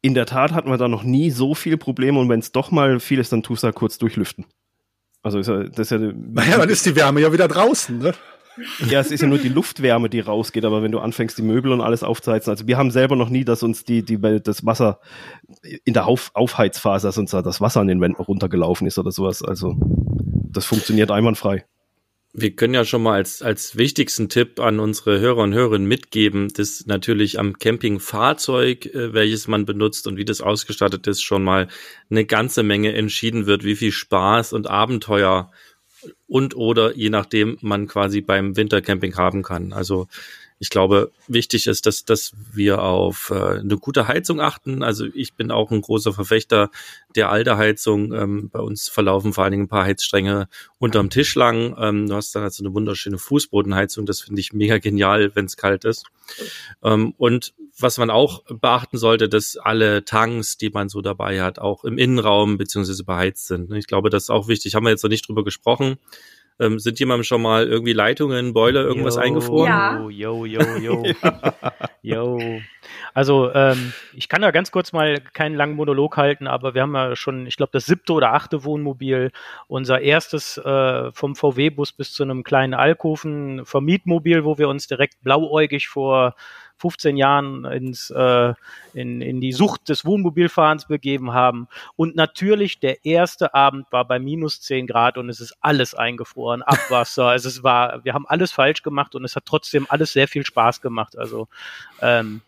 [0.00, 2.70] In der Tat hatten wir da noch nie so viel Probleme und wenn es doch
[2.70, 4.46] mal viel ist, dann tust du da kurz durchlüften.
[5.22, 5.98] Also ist ja, das ist ja.
[5.98, 8.14] Naja, dann ist die Wärme ja wieder draußen, ne?
[8.88, 11.72] Ja, es ist ja nur die Luftwärme, die rausgeht, aber wenn du anfängst, die Möbel
[11.72, 15.00] und alles aufzuheizen, also wir haben selber noch nie, dass uns die, die, das Wasser
[15.84, 19.12] in der Auf, Aufheizphase, dass uns da das Wasser an den Wänden runtergelaufen ist oder
[19.12, 19.42] sowas.
[19.42, 19.76] Also
[20.52, 21.64] das funktioniert einwandfrei.
[22.32, 26.46] Wir können ja schon mal als, als wichtigsten Tipp an unsere Hörer und Hörerinnen mitgeben,
[26.48, 31.66] dass natürlich am Campingfahrzeug, äh, welches man benutzt und wie das ausgestattet ist, schon mal
[32.08, 35.50] eine ganze Menge entschieden wird, wie viel Spaß und Abenteuer
[36.26, 39.72] und oder je nachdem man quasi beim Wintercamping haben kann.
[39.72, 40.06] Also
[40.62, 44.82] ich glaube, wichtig ist, dass, dass wir auf äh, eine gute Heizung achten.
[44.82, 46.70] Also ich bin auch ein großer Verfechter
[47.16, 48.12] der alte Heizung.
[48.12, 51.74] Ähm, bei uns verlaufen vor allen Dingen ein paar Heizstränge unterm Tisch lang.
[51.80, 54.04] Ähm, du hast dann also eine wunderschöne Fußbodenheizung.
[54.04, 56.04] Das finde ich mega genial, wenn es kalt ist.
[56.82, 61.58] Ähm, und was man auch beachten sollte, dass alle Tanks, die man so dabei hat,
[61.58, 63.72] auch im Innenraum beziehungsweise beheizt sind.
[63.72, 64.74] Ich glaube, das ist auch wichtig.
[64.74, 65.96] Haben wir jetzt noch nicht drüber gesprochen.
[66.58, 69.68] Ähm, sind jemandem schon mal irgendwie Leitungen, Boiler, irgendwas Yo, eingefroren?
[69.68, 70.08] Ja.
[70.10, 71.04] Yo, yo, yo.
[72.02, 72.38] yo.
[73.14, 76.94] Also, ähm, ich kann da ganz kurz mal keinen langen Monolog halten, aber wir haben
[76.94, 79.32] ja schon, ich glaube, das siebte oder achte Wohnmobil,
[79.68, 85.22] unser erstes äh, vom VW-Bus bis zu einem kleinen Alkoven Vermietmobil, wo wir uns direkt
[85.22, 86.34] blauäugig vor
[86.80, 88.54] 15 Jahren ins, äh,
[88.94, 91.68] in, in die Sucht des Wohnmobilfahrens begeben haben.
[91.94, 96.62] Und natürlich, der erste Abend war bei minus 10 Grad und es ist alles eingefroren,
[96.62, 97.26] Abwasser.
[97.26, 100.44] also es war, wir haben alles falsch gemacht und es hat trotzdem alles sehr viel
[100.44, 101.18] Spaß gemacht.
[101.18, 101.48] Also
[102.00, 102.40] ähm,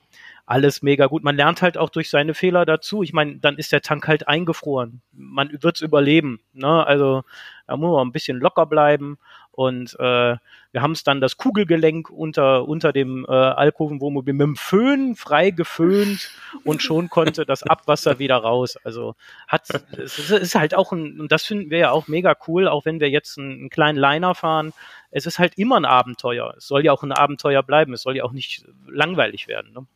[0.46, 1.22] alles mega gut.
[1.22, 3.02] Man lernt halt auch durch seine Fehler dazu.
[3.02, 5.00] Ich meine, dann ist der Tank halt eingefroren.
[5.12, 6.40] Man wird's überleben.
[6.52, 6.84] Ne?
[6.86, 7.22] Also
[7.66, 9.18] da muss man ein bisschen locker bleiben.
[9.54, 10.36] Und äh,
[10.72, 15.50] wir haben es dann das Kugelgelenk unter, unter dem äh, Alkovenwohnmobil mit dem Föhn frei
[15.50, 16.30] geföhnt
[16.64, 18.78] und schon konnte das Abwasser wieder raus.
[18.82, 19.14] Also
[19.46, 22.66] hat es ist- ist halt auch ein, und das finden wir ja auch mega cool,
[22.66, 24.72] auch wenn wir jetzt einen, einen kleinen Liner fahren.
[25.10, 26.54] Es ist halt immer ein Abenteuer.
[26.56, 27.92] Es soll ja auch ein Abenteuer bleiben.
[27.92, 29.72] Es soll ja auch nicht langweilig werden.
[29.74, 29.86] Ne?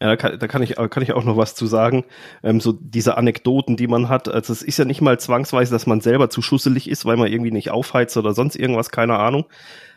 [0.00, 2.04] Ja, da kann, da kann ich, kann ich auch noch was zu sagen.
[2.42, 4.28] Ähm, so diese Anekdoten, die man hat.
[4.28, 7.30] Also es ist ja nicht mal zwangsweise, dass man selber zu schusselig ist, weil man
[7.30, 9.46] irgendwie nicht aufheizt oder sonst irgendwas, keine Ahnung.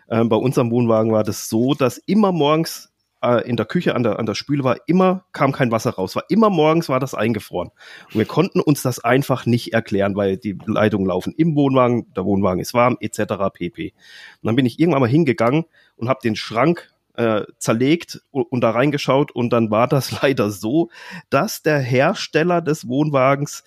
[0.10, 4.04] Ähm, bei unserem Wohnwagen war das so, dass immer morgens äh, in der Küche an
[4.04, 6.16] der, an der Spüle war, immer kam kein Wasser raus.
[6.16, 7.70] War immer morgens war das eingefroren.
[8.14, 12.26] Und wir konnten uns das einfach nicht erklären, weil die Leitungen laufen im Wohnwagen, der
[12.26, 13.34] Wohnwagen ist warm, etc.
[13.54, 13.94] pp.
[14.42, 18.72] Und dann bin ich irgendwann mal hingegangen und habe den Schrank äh, zerlegt und, da
[18.72, 20.90] reingeschaut und dann war das leider so,
[21.30, 23.64] dass der Hersteller des Wohnwagens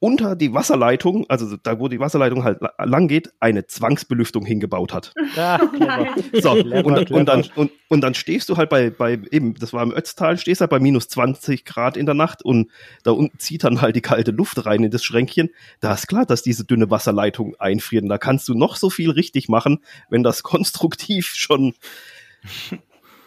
[0.00, 4.92] unter die Wasserleitung, also da wo die Wasserleitung halt la- lang geht, eine Zwangsbelüftung hingebaut
[4.92, 5.14] hat.
[5.34, 6.14] Ja, clever.
[6.42, 7.20] So, Clever, und, dann, clever.
[7.20, 10.36] und, dann, und, und dann stehst du halt bei, bei, eben, das war im Ötztal,
[10.36, 12.70] stehst halt bei minus 20 Grad in der Nacht und
[13.02, 15.48] da unten zieht dann halt die kalte Luft rein in das Schränkchen.
[15.80, 18.10] Da ist klar, dass diese dünne Wasserleitung einfrieren.
[18.10, 21.72] Da kannst du noch so viel richtig machen, wenn das konstruktiv schon,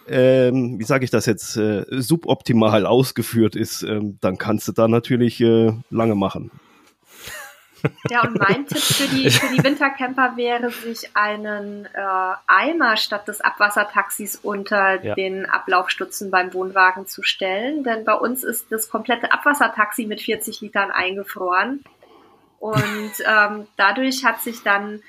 [0.08, 4.88] ähm, wie sage ich das jetzt, äh, suboptimal ausgeführt ist, ähm, dann kannst du da
[4.88, 6.52] natürlich äh, lange machen.
[8.10, 13.28] Ja, und mein Tipp für die, für die Wintercamper wäre, sich einen äh, Eimer statt
[13.28, 15.14] des Abwassertaxis unter Ja.
[15.14, 17.84] den Ablaufstutzen beim Wohnwagen zu stellen.
[17.84, 21.84] Denn bei uns ist das komplette Abwassertaxi mit 40 Litern eingefroren.
[22.60, 25.02] Und ähm, dadurch hat sich dann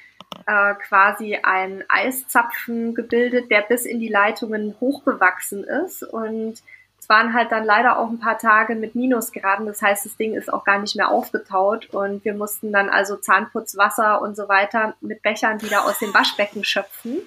[0.46, 6.02] äh, quasi ein Eiszapfen gebildet, der bis in die Leitungen hochgewachsen ist.
[6.02, 6.62] Und
[6.98, 9.66] es waren halt dann leider auch ein paar Tage mit Minusgraden.
[9.66, 11.90] Das heißt, das Ding ist auch gar nicht mehr aufgetaut.
[11.90, 16.64] Und wir mussten dann also Zahnputzwasser und so weiter mit Bechern wieder aus dem Waschbecken
[16.64, 17.18] schöpfen.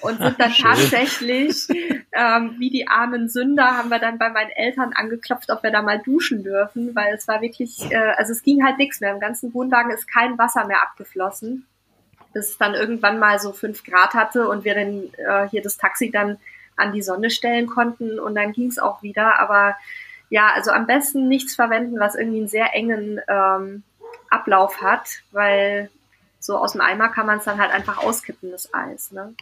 [0.00, 1.66] Und sind dann tatsächlich,
[2.12, 5.82] ähm, wie die armen Sünder, haben wir dann bei meinen Eltern angeklopft, ob wir da
[5.82, 9.12] mal duschen dürfen, weil es war wirklich, äh, also es ging halt nichts mehr.
[9.12, 11.66] Im ganzen Wohnwagen ist kein Wasser mehr abgeflossen
[12.34, 15.76] bis es dann irgendwann mal so fünf Grad hatte und wir dann äh, hier das
[15.78, 16.38] Taxi dann
[16.76, 19.38] an die Sonne stellen konnten und dann ging es auch wieder.
[19.40, 19.76] Aber
[20.28, 23.82] ja, also am besten nichts verwenden, was irgendwie einen sehr engen ähm,
[24.30, 25.88] Ablauf hat, weil
[26.40, 29.12] so aus dem Eimer kann man es dann halt einfach auskippen, das Eis.
[29.12, 29.34] Ne?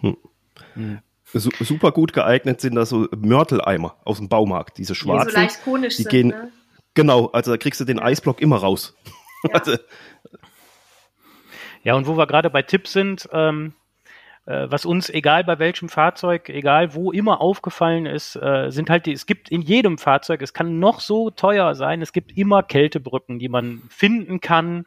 [1.35, 5.33] Su super gut geeignet sind da so Mörteleimer aus dem Baumarkt, diese Die so schwarzen.
[5.33, 6.11] leicht konisch die sind.
[6.11, 6.53] gehen- ne?
[6.95, 8.95] Genau, also da kriegst du den Eisblock immer raus.
[9.45, 9.51] Ja.
[9.59, 9.77] Also,
[11.83, 13.75] Ja, und wo wir gerade bei Tipps sind, ähm,
[14.47, 19.07] äh, was uns, egal bei welchem Fahrzeug, egal wo immer aufgefallen ist, äh, sind halt
[19.07, 22.63] die, es gibt in jedem Fahrzeug, es kann noch so teuer sein, es gibt immer
[22.63, 24.87] Kältebrücken, die man finden kann.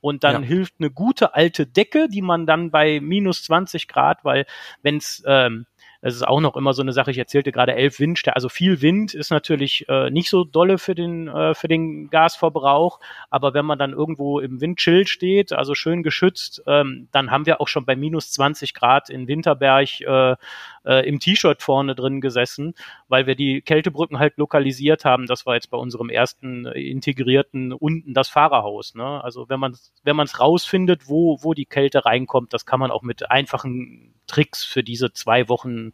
[0.00, 0.48] Und dann Ja.
[0.48, 4.46] hilft eine gute alte Decke, die man dann bei minus 20 Grad, weil
[4.82, 5.66] wenn es ähm,
[6.00, 7.10] das ist auch noch immer so eine Sache.
[7.10, 8.36] Ich erzählte gerade elf Windstärke.
[8.36, 13.00] Also viel Wind ist natürlich äh, nicht so dolle für den, äh, für den Gasverbrauch.
[13.30, 17.60] Aber wenn man dann irgendwo im Windchill steht, also schön geschützt, ähm, dann haben wir
[17.60, 20.36] auch schon bei minus 20 Grad in Winterberg äh,
[20.84, 22.74] äh, im T-Shirt vorne drin gesessen,
[23.08, 25.26] weil wir die Kältebrücken halt lokalisiert haben.
[25.26, 28.94] Das war jetzt bei unserem ersten äh, integrierten unten das Fahrerhaus.
[28.94, 29.22] Ne?
[29.24, 32.90] Also wenn man wenn man es rausfindet, wo wo die Kälte reinkommt, das kann man
[32.90, 35.92] auch mit einfachen Tricks für diese zwei Wochen,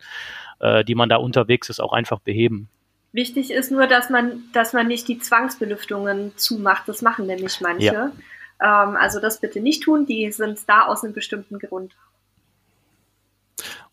[0.61, 2.69] äh, die man da unterwegs ist, auch einfach beheben.
[3.13, 6.89] Wichtig ist nur, dass man, dass man nicht die Zwangsbelüftungen zumacht.
[6.89, 8.11] Das machen nämlich manche.
[8.61, 10.05] Ähm, also das bitte nicht tun.
[10.05, 11.95] Die sind da aus einem bestimmten Grund.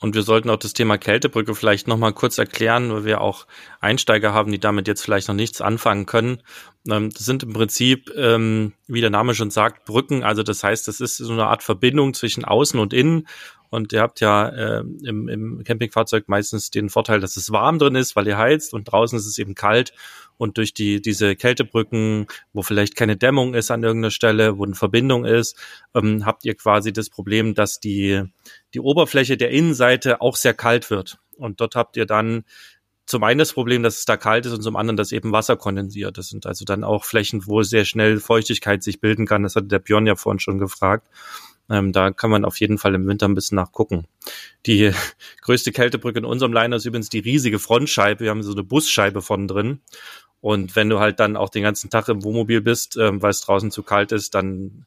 [0.01, 3.45] Und wir sollten auch das Thema Kältebrücke vielleicht nochmal kurz erklären, weil wir auch
[3.79, 6.41] Einsteiger haben, die damit jetzt vielleicht noch nichts anfangen können.
[6.89, 10.23] Ähm, das sind im Prinzip, ähm, wie der Name schon sagt, Brücken.
[10.23, 13.27] Also das heißt, das ist so eine Art Verbindung zwischen Außen und Innen.
[13.69, 17.95] Und ihr habt ja äh, im, im Campingfahrzeug meistens den Vorteil, dass es warm drin
[17.95, 19.93] ist, weil ihr heizt und draußen ist es eben kalt.
[20.41, 24.73] Und durch die, diese Kältebrücken, wo vielleicht keine Dämmung ist an irgendeiner Stelle, wo eine
[24.73, 25.55] Verbindung ist,
[25.93, 28.23] ähm, habt ihr quasi das Problem, dass die,
[28.73, 31.19] die Oberfläche der Innenseite auch sehr kalt wird.
[31.37, 32.43] Und dort habt ihr dann
[33.05, 35.57] zum einen das Problem, dass es da kalt ist und zum anderen, dass eben Wasser
[35.57, 36.17] kondensiert.
[36.17, 39.43] Das sind also dann auch Flächen, wo sehr schnell Feuchtigkeit sich bilden kann.
[39.43, 41.07] Das hatte der Björn ja vorhin schon gefragt.
[41.69, 44.05] Ähm, da kann man auf jeden Fall im Winter ein bisschen nachgucken.
[44.65, 44.91] Die
[45.41, 48.25] größte Kältebrücke in unserem Liner ist übrigens die riesige Frontscheibe.
[48.25, 49.79] Wir haben so eine Busscheibe vorne drin.
[50.41, 53.41] Und wenn du halt dann auch den ganzen Tag im Wohnmobil bist, ähm, weil es
[53.41, 54.85] draußen zu kalt ist, dann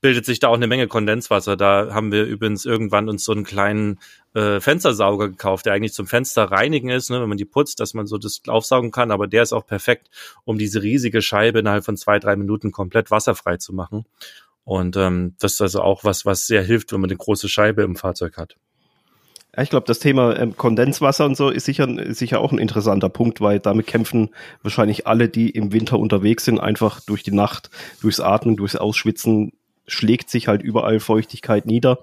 [0.00, 1.56] bildet sich da auch eine Menge Kondenswasser.
[1.56, 3.98] Da haben wir übrigens irgendwann uns so einen kleinen
[4.34, 7.94] äh, Fenstersauger gekauft, der eigentlich zum Fenster reinigen ist, ne, wenn man die putzt, dass
[7.94, 9.10] man so das aufsaugen kann.
[9.10, 10.10] Aber der ist auch perfekt,
[10.44, 14.04] um diese riesige Scheibe innerhalb von zwei, drei Minuten komplett wasserfrei zu machen.
[14.64, 17.82] Und ähm, das ist also auch was, was sehr hilft, wenn man eine große Scheibe
[17.82, 18.56] im Fahrzeug hat.
[19.56, 23.08] Ja, ich glaube, das Thema ähm, Kondenswasser und so ist sicher, sicher auch ein interessanter
[23.08, 24.30] Punkt, weil damit kämpfen
[24.62, 27.70] wahrscheinlich alle, die im Winter unterwegs sind, einfach durch die Nacht,
[28.02, 29.52] durchs Atmen, durchs Ausschwitzen
[29.86, 32.00] schlägt sich halt überall Feuchtigkeit nieder.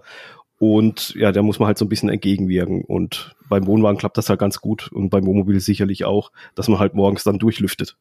[0.57, 2.83] Und ja, da muss man halt so ein bisschen entgegenwirken.
[2.85, 6.79] Und beim Wohnwagen klappt das halt ganz gut und beim Wohnmobil sicherlich auch, dass man
[6.79, 7.97] halt morgens dann durchlüftet.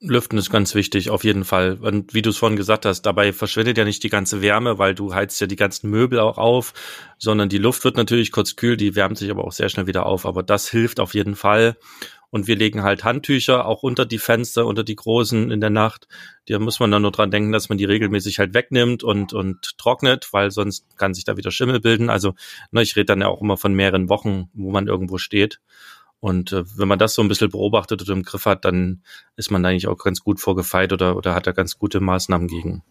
[0.00, 1.76] Lüften ist ganz wichtig, auf jeden Fall.
[1.80, 4.94] Und wie du es vorhin gesagt hast, dabei verschwindet ja nicht die ganze Wärme, weil
[4.94, 6.72] du heizt ja die ganzen Möbel auch auf,
[7.18, 10.06] sondern die Luft wird natürlich kurz kühl, die wärmt sich aber auch sehr schnell wieder
[10.06, 10.24] auf.
[10.24, 11.76] Aber das hilft auf jeden Fall.
[12.30, 16.06] Und wir legen halt Handtücher auch unter die Fenster, unter die großen in der Nacht.
[16.46, 19.78] Da muss man dann nur dran denken, dass man die regelmäßig halt wegnimmt und, und
[19.78, 22.08] trocknet, weil sonst kann sich da wieder Schimmel bilden.
[22.08, 22.34] Also,
[22.70, 25.60] ne, ich rede dann ja auch immer von mehreren Wochen, wo man irgendwo steht.
[26.20, 29.02] Und äh, wenn man das so ein bisschen beobachtet oder im Griff hat, dann
[29.36, 32.82] ist man eigentlich auch ganz gut vorgefeit oder, oder hat da ganz gute Maßnahmen gegen.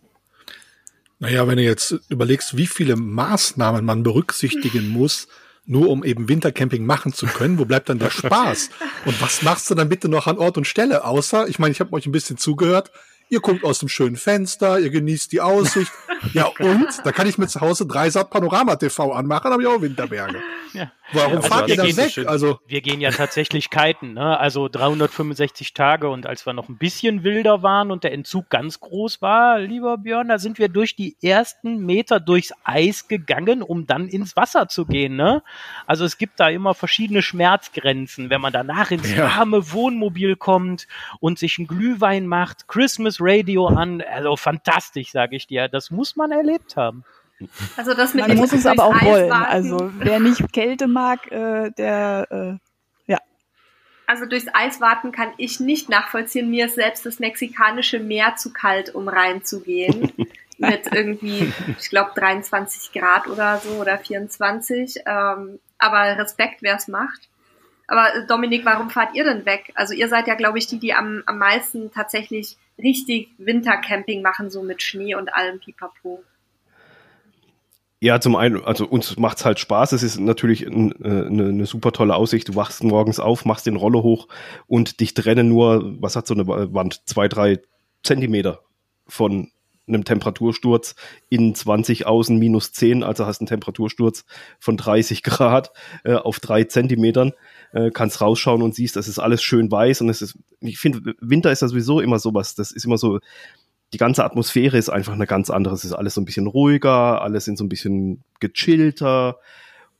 [1.19, 5.27] Naja, wenn du jetzt überlegst, wie viele Maßnahmen man berücksichtigen muss,
[5.65, 8.69] nur um eben Wintercamping machen zu können, wo bleibt dann der Spaß?
[9.05, 11.03] Und was machst du dann bitte noch an Ort und Stelle?
[11.03, 12.91] Außer, ich meine, ich habe euch ein bisschen zugehört,
[13.29, 15.91] ihr guckt aus dem schönen Fenster, ihr genießt die Aussicht.
[16.33, 16.87] ja und?
[17.03, 20.41] Da kann ich mir zu Hause Dreisat Panorama TV anmachen, habe ich auch Winterberge.
[20.73, 20.91] Ja.
[21.13, 22.09] Warum also fahrt ihr dann weg?
[22.09, 24.37] So also wir gehen ja tatsächlich kiten, ne?
[24.37, 28.81] also 365 Tage und als wir noch ein bisschen wilder waren und der Entzug ganz
[28.81, 33.87] groß war, lieber Björn, da sind wir durch die ersten Meter durchs Eis gegangen, um
[33.87, 35.15] dann ins Wasser zu gehen.
[35.15, 35.43] Ne?
[35.85, 39.37] Also es gibt da immer verschiedene Schmerzgrenzen, wenn man danach ins ja.
[39.37, 40.87] warme Wohnmobil kommt
[41.21, 46.15] und sich ein Glühwein macht, Christmas Radio an, also fantastisch, sage ich dir, das muss
[46.15, 47.03] man erlebt haben.
[47.75, 49.31] Also das mit Man muss es aber auch wollen.
[49.31, 53.19] Also wer nicht Kälte mag, äh, der äh, ja.
[54.07, 56.49] Also durchs Eis warten kann ich nicht nachvollziehen.
[56.49, 60.11] Mir ist selbst das mexikanische Meer zu kalt, um reinzugehen.
[60.57, 65.01] mit irgendwie, ich glaube, 23 Grad oder so oder 24.
[65.05, 67.29] Ähm, aber Respekt, wer es macht.
[67.87, 69.71] Aber äh, Dominik, warum fahrt ihr denn weg?
[69.75, 74.49] Also ihr seid ja, glaube ich, die, die am, am meisten tatsächlich richtig Wintercamping machen,
[74.49, 76.23] so mit Schnee und allem Pipapo.
[77.99, 79.91] Ja, zum einen, also uns macht's halt Spaß.
[79.91, 82.47] Es ist natürlich ein, äh, eine, eine super tolle Aussicht.
[82.47, 84.27] Du wachst morgens auf, machst den Roller hoch
[84.67, 87.01] und dich trennen nur, was hat so eine Wand?
[87.07, 87.59] Zwei, drei
[88.03, 88.61] Zentimeter
[89.07, 89.51] von
[89.87, 90.95] einem Temperatursturz
[91.29, 94.25] in 20 außen minus 10, also hast einen Temperatursturz
[94.59, 95.71] von 30 Grad
[96.03, 97.33] äh, auf drei Zentimetern,
[97.71, 101.15] äh, kannst rausschauen und siehst, das ist alles schön weiß und es ist, ich finde,
[101.21, 103.19] Winter ist ja sowieso immer sowas, das ist immer so,
[103.93, 105.73] die ganze Atmosphäre ist einfach eine ganz andere.
[105.73, 109.37] Es ist alles so ein bisschen ruhiger, alles sind so ein bisschen gechillter.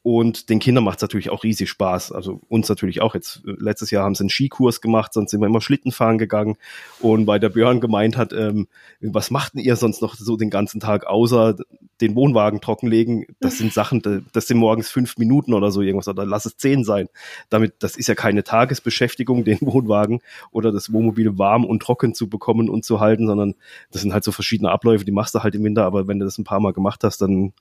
[0.08, 2.14] Und den Kindern macht es natürlich auch riesig Spaß.
[2.14, 3.14] Also uns natürlich auch.
[3.14, 6.18] Jetzt äh, letztes Jahr haben sie einen Skikurs gemacht, sonst sind wir immer Schlitten fahren
[6.18, 6.56] gegangen.
[7.02, 8.70] Und weil der Björn gemeint hat, ähm,
[9.02, 11.58] was macht denn ihr sonst noch so den ganzen Tag, außer
[12.00, 13.26] den Wohnwagen trockenlegen?
[13.42, 16.86] Das sind Sachen, das sind morgens fünf Minuten oder so irgendwas, oder lass es zehn
[16.86, 17.10] sein.
[17.50, 22.30] Damit, das ist ja keine Tagesbeschäftigung, den Wohnwagen oder das Wohnmobil warm und trocken zu
[22.30, 23.56] bekommen und zu halten, sondern
[23.92, 26.24] das sind halt so verschiedene Abläufe, die machst du halt im Winter, aber wenn du
[26.24, 27.52] das ein paar Mal gemacht hast, dann,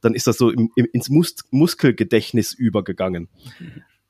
[0.00, 3.28] dann ist das so im, im, ins Mus Muskel Gedächtnis übergegangen.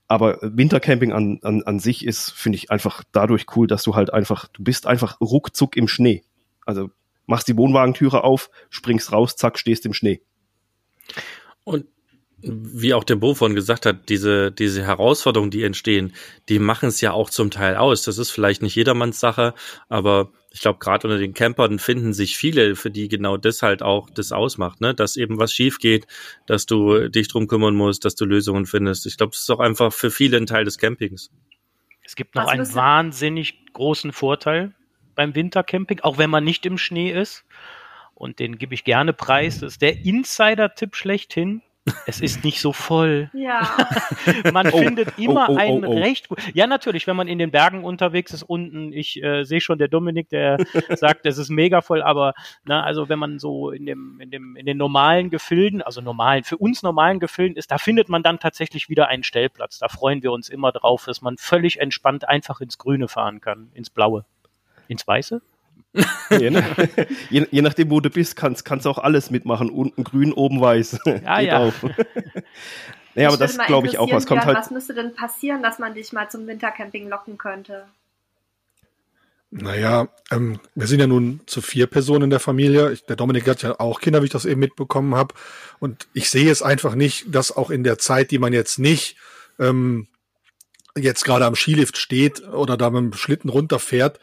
[0.09, 4.13] Aber Wintercamping an, an, an sich ist, finde ich, einfach dadurch cool, dass du halt
[4.13, 6.25] einfach, du bist einfach ruckzuck im Schnee.
[6.67, 6.91] Also
[7.27, 10.21] machst die Wohnwagentüre auf, springst raus, zack, stehst im Schnee.
[11.65, 11.87] Und
[12.43, 16.15] wie auch der Bo von gesagt hat, diese, diese Herausforderungen, die entstehen,
[16.49, 18.03] die machen es ja auch zum Teil aus.
[18.03, 19.55] Das ist vielleicht nicht jedermanns Sache,
[19.89, 23.83] aber ich glaube, gerade unter den Campern finden sich viele, für die genau das halt
[23.83, 24.95] auch das ausmacht, ne?
[24.95, 26.07] Dass eben was schief geht,
[26.47, 29.07] dass du dich drum kümmern musst, dass du Lösungen findest.
[29.07, 31.31] Ich glaube, das ist auch einfach für viele ein Teil des Campings.
[32.05, 34.75] Es gibt noch einen wahnsinnig großen Vorteil
[35.15, 37.45] beim Wintercamping, auch wenn man nicht im Schnee ist.
[38.15, 39.61] Und den gebe ich gerne preis.
[39.61, 41.63] Das ist der Insider-Tipp schlechthin
[42.07, 43.31] es ist nicht so voll.
[43.33, 43.77] Ja.
[44.53, 45.99] man oh, findet immer oh, oh, einen oh, oh.
[45.99, 46.39] recht gut.
[46.55, 49.89] Ja, natürlich, wenn man in den Bergen unterwegs ist, unten, ich äh, sehe schon der
[49.89, 50.59] Dominik, der
[50.97, 54.57] sagt, es ist mega voll, aber na, also wenn man so in dem, in dem,
[54.57, 58.39] in den normalen Gefilden, also normalen, für uns normalen Gefilden ist, da findet man dann
[58.39, 59.79] tatsächlich wieder einen Stellplatz.
[59.79, 63.71] Da freuen wir uns immer drauf, dass man völlig entspannt einfach ins Grüne fahren kann,
[63.75, 64.25] ins Blaue.
[64.89, 65.41] Ins Weiße?
[66.31, 66.65] Je, ne?
[67.31, 69.71] je, je, nachdem, wo du bist, kannst du auch alles mitmachen.
[69.71, 70.99] Unten grün, oben weiß.
[71.05, 71.73] Ja, ja.
[73.15, 74.11] ja, aber das glaube ich auch.
[74.13, 74.57] Was kommt halt.
[74.57, 77.87] Was müsste denn passieren, dass man dich mal zum Wintercamping locken könnte?
[79.53, 82.93] Naja, ähm, wir sind ja nun zu vier Personen in der Familie.
[82.93, 85.35] Ich, der Dominik hat ja auch Kinder, wie ich das eben mitbekommen habe.
[85.81, 89.17] Und ich sehe es einfach nicht, dass auch in der Zeit, die man jetzt nicht
[89.59, 90.07] ähm,
[90.97, 94.21] jetzt gerade am Skilift steht oder da mit dem Schlitten runterfährt,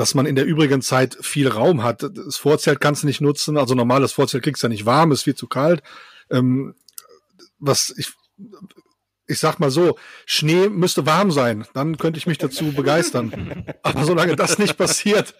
[0.00, 2.02] dass man in der übrigen Zeit viel Raum hat.
[2.02, 5.24] Das Vorzelt kannst du nicht nutzen, also normales Vorzelt kriegst du ja nicht warm, ist
[5.24, 5.82] viel zu kalt.
[6.30, 6.74] Ähm,
[7.58, 8.08] was ich,
[9.26, 13.66] ich sag mal so, Schnee müsste warm sein, dann könnte ich mich dazu begeistern.
[13.82, 15.34] Aber solange das nicht passiert,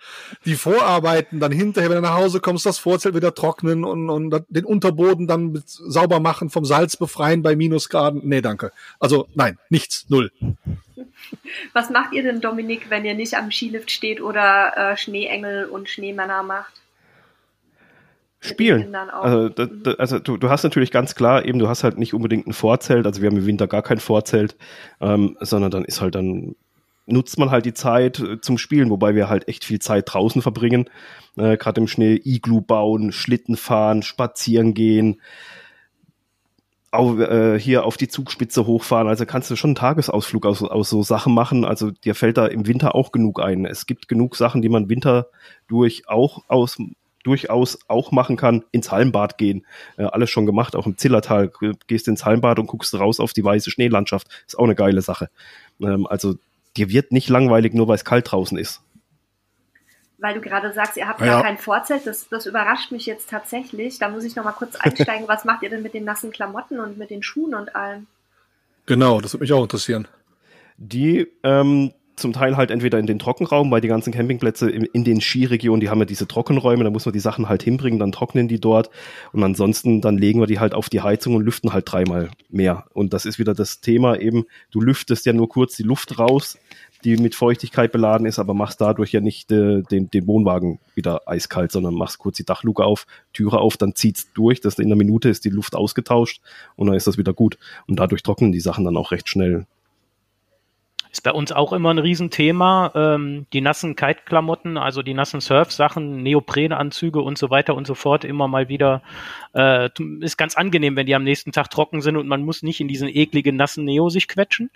[0.45, 4.45] die Vorarbeiten, dann hinterher, wenn du nach Hause kommst, das Vorzelt wieder trocknen und, und
[4.51, 8.21] den Unterboden dann sauber machen, vom Salz befreien bei Minusgraden.
[8.25, 8.73] Nee, danke.
[8.99, 10.31] Also nein, nichts, null.
[11.73, 15.89] Was macht ihr denn, Dominik, wenn ihr nicht am Skilift steht oder äh, Schneeengel und
[15.89, 16.81] Schneemänner macht?
[18.43, 18.95] Spielen.
[18.95, 22.15] Also, da, da, also du, du hast natürlich ganz klar, eben du hast halt nicht
[22.15, 24.57] unbedingt ein Vorzelt, also wir haben im Winter gar kein Vorzelt,
[25.01, 26.55] ähm, sondern dann ist halt dann
[27.05, 30.41] nutzt man halt die Zeit äh, zum Spielen, wobei wir halt echt viel Zeit draußen
[30.41, 30.89] verbringen,
[31.37, 35.21] äh, gerade im Schnee, Iglu bauen, Schlitten fahren, spazieren gehen,
[36.91, 39.09] auf, äh, hier auf die Zugspitze hochfahren.
[39.09, 41.65] Also kannst du schon einen Tagesausflug aus, aus so Sachen machen.
[41.65, 43.65] Also dir fällt da im Winter auch genug ein.
[43.65, 45.29] Es gibt genug Sachen, die man Winter
[45.69, 46.79] durch auch aus
[47.23, 49.67] durchaus auch machen kann, ins Hallenbad gehen.
[49.99, 51.53] Äh, alles schon gemacht, auch im Zillertal.
[51.87, 54.29] Gehst ins Hallenbad und guckst raus auf die weiße Schneelandschaft.
[54.47, 55.29] Ist auch eine geile Sache.
[55.83, 56.37] Ähm, also
[56.79, 58.83] dir wird nicht langweilig, nur weil es kalt draußen ist
[60.21, 61.27] weil du gerade sagst, ihr habt ja.
[61.27, 63.99] gar kein Vorzelt, das, das überrascht mich jetzt tatsächlich.
[63.99, 65.29] Da muss ich noch mal kurz einsteigen.
[65.29, 68.07] Was macht ihr denn mit den nassen Klamotten und mit den Schuhen und allem?
[68.87, 70.09] Genau, das würde mich auch interessieren.
[70.77, 75.05] Die ähm, zum Teil halt entweder in den Trockenraum, weil die ganzen Campingplätze in, in,
[75.05, 78.13] den Skiregionen, die haben ja diese Trockenräume, da muss man die Sachen halt hinbringen, dann
[78.13, 78.91] trocknen die dort
[79.33, 82.85] und ansonsten dann legen wir die halt auf die Heizung und lüften halt dreimal mehr.
[82.93, 86.59] Und das ist wieder das Thema eben, du lüftest ja nur kurz die Luft raus,
[87.05, 91.23] die mit Feuchtigkeit beladen ist, aber machst dadurch ja nicht äh, den, den Wohnwagen wieder
[91.27, 94.97] eiskalt, sondern machst kurz die Dachluke auf, Türe auf, dann zieht's durch, dass in einer
[94.97, 96.41] Minute ist die Luft ausgetauscht
[96.77, 97.59] und dann ist das wieder gut.
[97.87, 99.67] Und dadurch trocknen die Sachen dann auch recht schnell.
[101.11, 102.93] Ist bei uns auch immer ein Riesenthema.
[102.95, 108.25] Ähm, die nassen Kite-Klamotten, also die nassen Surf-Sachen, Neoprenanzüge und so weiter und so fort,
[108.25, 109.03] immer mal wieder.
[109.53, 112.81] Äh, ist ganz angenehm, wenn die am nächsten Tag trocken sind und man muss nicht
[112.81, 114.71] in diesen ekligen nassen Neo sich quetschen.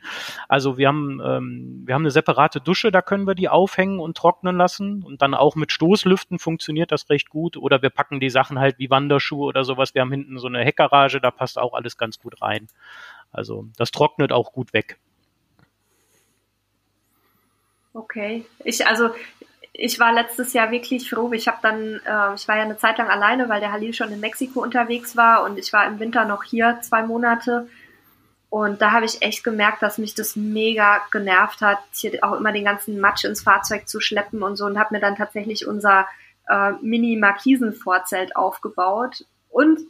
[0.48, 4.16] Also wir haben, ähm, wir haben eine separate Dusche, da können wir die aufhängen und
[4.16, 5.04] trocknen lassen.
[5.04, 7.56] Und dann auch mit Stoßlüften funktioniert das recht gut.
[7.56, 9.94] Oder wir packen die Sachen halt wie Wanderschuhe oder sowas.
[9.94, 12.66] Wir haben hinten so eine Heckgarage, da passt auch alles ganz gut rein.
[13.30, 14.98] Also das trocknet auch gut weg.
[17.94, 18.44] Okay.
[18.64, 19.10] Ich, also,
[19.72, 21.32] ich war letztes Jahr wirklich froh.
[21.32, 24.12] Ich habe dann, äh, ich war ja eine Zeit lang alleine, weil der Halil schon
[24.12, 27.68] in Mexiko unterwegs war und ich war im Winter noch hier zwei Monate.
[28.50, 32.52] Und da habe ich echt gemerkt, dass mich das mega genervt hat, hier auch immer
[32.52, 36.06] den ganzen Matsch ins Fahrzeug zu schleppen und so und habe mir dann tatsächlich unser
[36.48, 39.24] äh, Mini-Markisen-Vorzelt aufgebaut.
[39.50, 39.80] Und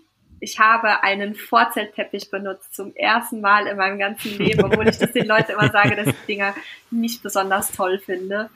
[0.45, 5.13] ich habe einen Vorzeltteppich benutzt zum ersten Mal in meinem ganzen Leben, obwohl ich das
[5.13, 6.55] den Leuten immer sage, dass ich Dinger
[6.91, 8.51] nicht besonders toll finde.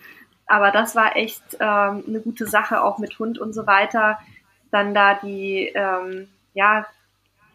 [0.47, 4.19] Aber das war echt ähm, eine gute Sache, auch mit Hund und so weiter.
[4.71, 6.87] Dann da die ähm, ja,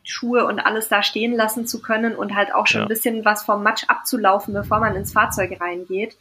[0.04, 2.86] Schuhe und alles da stehen lassen zu können und halt auch schon ja.
[2.86, 6.17] ein bisschen was vom Matsch abzulaufen, bevor man ins Fahrzeug reingeht.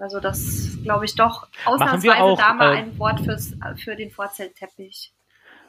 [0.00, 4.10] Also das glaube ich doch ausnahmsweise auch, da mal äh, ein Wort fürs, für den
[4.10, 5.12] Vorzeltteppich.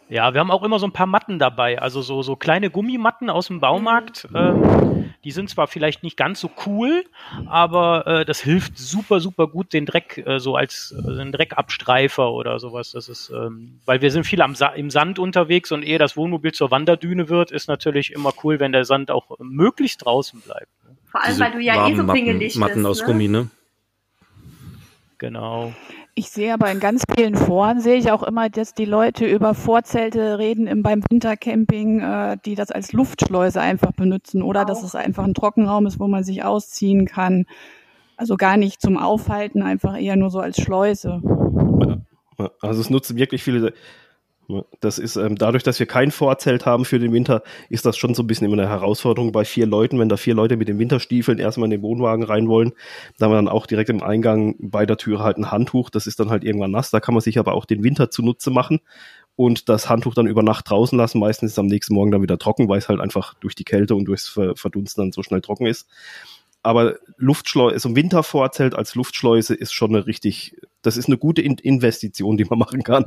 [0.08, 3.30] Ja, wir haben auch immer so ein paar Matten dabei, also so, so kleine Gummimatten
[3.30, 4.28] aus dem Baumarkt.
[4.36, 7.04] Ähm, Die sind zwar vielleicht nicht ganz so cool,
[7.48, 12.32] aber äh, das hilft super, super gut, den Dreck äh, so als äh, ein Dreckabstreifer
[12.32, 12.92] oder sowas.
[12.92, 16.16] Das ist, ähm, weil wir sind viel am Sa im Sand unterwegs und ehe das
[16.16, 20.70] Wohnmobil zur Wanderdüne wird, ist natürlich immer cool, wenn der Sand auch möglichst draußen bleibt.
[20.88, 20.96] Ne?
[21.08, 22.86] Vor allem, Diese weil du ja eh so pingelig Matten bist.
[22.86, 23.06] aus ne?
[23.08, 23.50] Gummi, ne?
[25.18, 25.74] Genau.
[26.18, 29.54] Ich sehe aber in ganz vielen Foren, sehe ich auch immer, dass die Leute über
[29.54, 34.66] Vorzelte reden im, beim Wintercamping, äh, die das als Luftschleuse einfach benutzen oder auch.
[34.66, 37.46] dass es einfach ein Trockenraum ist, wo man sich ausziehen kann.
[38.16, 41.22] Also gar nicht zum Aufhalten, einfach eher nur so als Schleuse.
[42.62, 43.74] Also es nutzen wirklich viele
[44.80, 48.14] das ist ähm, dadurch, dass wir kein Vorzelt haben für den Winter, ist das schon
[48.14, 50.78] so ein bisschen immer eine Herausforderung bei vier Leuten, wenn da vier Leute mit den
[50.78, 52.74] Winterstiefeln erstmal in den Wohnwagen rein wollen.
[53.18, 56.06] Da haben wir dann auch direkt im Eingang bei der Tür halt ein Handtuch, das
[56.06, 58.82] ist dann halt irgendwann nass, da kann man sich aber auch den Winter zunutze machen
[59.36, 61.20] und das Handtuch dann über Nacht draußen lassen.
[61.20, 63.66] Meistens ist es am nächsten Morgen dann wieder trocken, weil es halt einfach durch die
[63.66, 65.88] Kälte und durchs Verdunsten dann so schnell trocken ist.
[66.62, 71.42] Aber Luftschleuse, so ein Wintervorzelt als Luftschleuse ist schon eine richtig, das ist eine gute
[71.42, 73.06] Investition, die man machen kann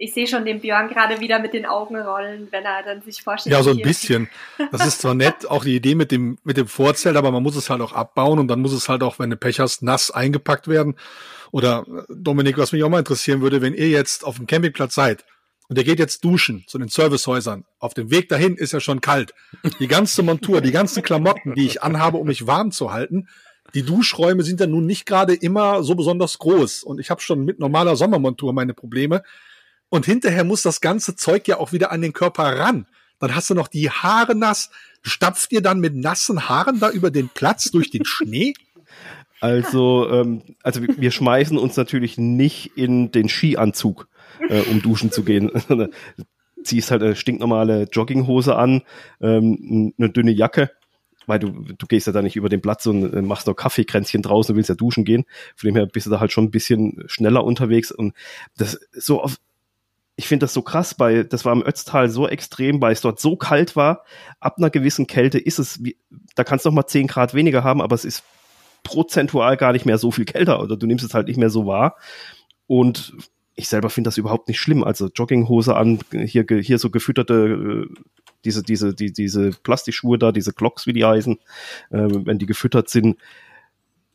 [0.00, 3.22] ich sehe schon den Björn gerade wieder mit den Augen rollen, wenn er dann sich
[3.22, 3.52] vorstellt.
[3.52, 4.30] Ja, so ein bisschen.
[4.72, 7.54] Das ist zwar nett, auch die Idee mit dem, mit dem Vorzelt, aber man muss
[7.54, 10.10] es halt auch abbauen und dann muss es halt auch, wenn du Pech hast, nass
[10.10, 10.96] eingepackt werden.
[11.52, 15.26] Oder Dominik, was mich auch mal interessieren würde, wenn ihr jetzt auf dem Campingplatz seid
[15.68, 17.66] und ihr geht jetzt duschen zu den Servicehäusern.
[17.78, 19.34] Auf dem Weg dahin ist ja schon kalt.
[19.80, 23.28] Die ganze Montur, die ganzen Klamotten, die ich anhabe, um mich warm zu halten,
[23.74, 26.84] die Duschräume sind ja nun nicht gerade immer so besonders groß.
[26.84, 29.22] Und ich habe schon mit normaler Sommermontur meine Probleme.
[29.90, 32.86] Und hinterher muss das ganze Zeug ja auch wieder an den Körper ran.
[33.18, 34.70] Dann hast du noch die Haare nass.
[35.02, 38.54] Stapft ihr dann mit nassen Haaren da über den Platz durch den Schnee?
[39.42, 44.06] Also, ähm, also wir schmeißen uns natürlich nicht in den Skianzug,
[44.50, 45.50] äh, um duschen zu gehen.
[46.62, 48.82] Ziehst halt eine stinknormale Jogginghose an,
[49.22, 50.72] ähm, eine dünne Jacke,
[51.26, 54.20] weil du, du gehst ja da nicht über den Platz und äh, machst noch Kaffeekränzchen
[54.20, 55.24] draußen und willst ja duschen gehen.
[55.56, 58.12] Von dem her bist du da halt schon ein bisschen schneller unterwegs und
[58.58, 59.38] das so auf,
[60.16, 63.20] ich finde das so krass, bei, das war im Ötztal so extrem, weil es dort
[63.20, 64.04] so kalt war.
[64.38, 65.96] Ab einer gewissen Kälte ist es, wie,
[66.34, 68.22] da kannst du noch mal 10 Grad weniger haben, aber es ist
[68.82, 71.66] prozentual gar nicht mehr so viel kälter oder du nimmst es halt nicht mehr so
[71.66, 71.96] wahr.
[72.66, 73.14] Und
[73.54, 74.84] ich selber finde das überhaupt nicht schlimm.
[74.84, 77.94] Also Jogginghose an, hier, hier so gefütterte, äh,
[78.44, 81.38] diese, diese, die, diese Plastikschuhe da, diese Glocks, wie die heißen,
[81.90, 83.18] äh, wenn die gefüttert sind,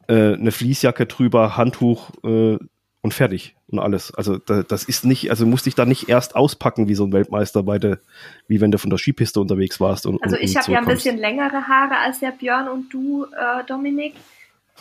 [0.07, 2.57] äh, eine Fließjacke drüber, Handtuch, äh,
[3.05, 4.11] und fertig und alles.
[4.15, 7.13] Also da, das ist nicht, also musste ich da nicht erst auspacken wie so ein
[7.13, 7.99] Weltmeister bei der,
[8.47, 10.07] wie wenn du von der Skipiste unterwegs warst.
[10.07, 13.63] Und, also ich habe ja ein bisschen längere Haare als der Björn und du, äh,
[13.67, 14.15] Dominik.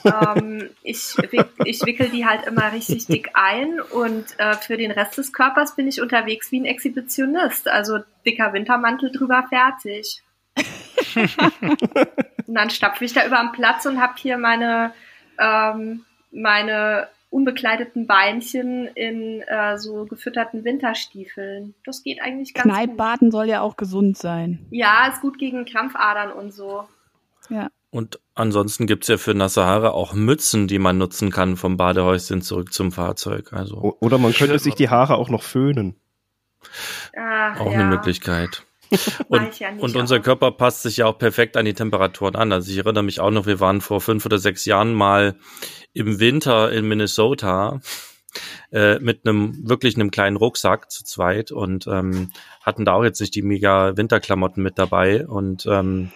[0.05, 1.15] ähm, ich,
[1.67, 5.77] ich wickel die halt immer richtig dick ein und äh, für den Rest des Körpers
[5.77, 7.69] bin ich unterwegs wie ein Exhibitionist.
[7.69, 10.23] Also dicker Wintermantel drüber fertig.
[12.47, 14.95] und dann stapfe ich da über den Platz und habe hier meine,
[15.39, 21.75] ähm, meine unbekleideten Beinchen in äh, so gefütterten Winterstiefeln.
[21.85, 24.65] Das geht eigentlich ganz Kneippbaden soll ja auch gesund sein.
[24.71, 26.85] Ja, ist gut gegen Krampfadern und so.
[27.51, 27.69] Ja.
[27.91, 32.41] Und ansonsten gibt's ja für nasse Haare auch Mützen, die man nutzen kann vom Badehäuschen
[32.41, 33.53] zurück zum Fahrzeug.
[33.53, 35.97] Also Oder man könnte sich die Haare auch noch föhnen.
[37.17, 37.81] Ach, auch ja.
[37.81, 38.65] eine Möglichkeit.
[39.29, 42.53] Und, ja und unser Körper passt sich ja auch perfekt an die Temperaturen an.
[42.53, 45.37] Also ich erinnere mich auch noch, wir waren vor fünf oder sechs Jahren mal
[45.93, 47.81] im Winter in Minnesota
[48.73, 52.31] äh, mit einem wirklich einem kleinen Rucksack zu zweit und ähm,
[52.61, 55.27] hatten da auch jetzt nicht die mega Winterklamotten mit dabei.
[55.27, 56.11] Und ähm,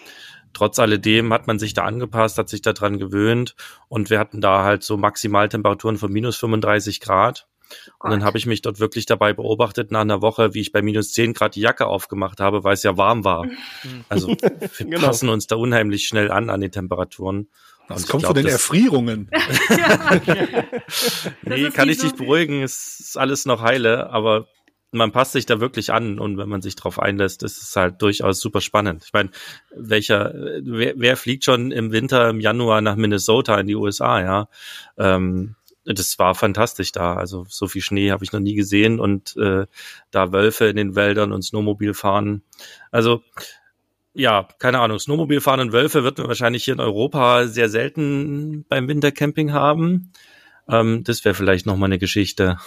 [0.53, 3.55] trotz alledem hat man sich da angepasst, hat sich daran gewöhnt.
[3.87, 7.47] Und wir hatten da halt so Maximaltemperaturen von minus 35 Grad
[7.99, 10.81] und dann habe ich mich dort wirklich dabei beobachtet nach einer Woche, wie ich bei
[10.81, 13.45] minus 10 Grad die Jacke aufgemacht habe, weil es ja warm war.
[14.07, 14.37] Also wir
[14.77, 15.07] genau.
[15.07, 17.49] passen uns da unheimlich schnell an an die Temperaturen.
[17.87, 19.31] Was kommt von den Erfrierungen?
[21.41, 24.47] nee, kann ich dich beruhigen, es ist alles noch heile, aber
[24.91, 28.01] man passt sich da wirklich an und wenn man sich darauf einlässt, ist es halt
[28.01, 29.03] durchaus super spannend.
[29.05, 29.29] Ich meine,
[29.75, 34.47] welcher, wer, wer fliegt schon im Winter, im Januar nach Minnesota in die USA, ja?
[34.97, 35.55] Ähm,
[35.93, 37.15] das war fantastisch da.
[37.15, 39.65] Also so viel Schnee habe ich noch nie gesehen und äh,
[40.11, 42.43] da Wölfe in den Wäldern und Snowmobil fahren.
[42.91, 43.23] Also
[44.13, 48.65] ja, keine Ahnung, Snowmobil fahren und Wölfe wird man wahrscheinlich hier in Europa sehr selten
[48.67, 50.11] beim Wintercamping haben.
[50.67, 52.57] Ähm, das wäre vielleicht noch mal eine Geschichte.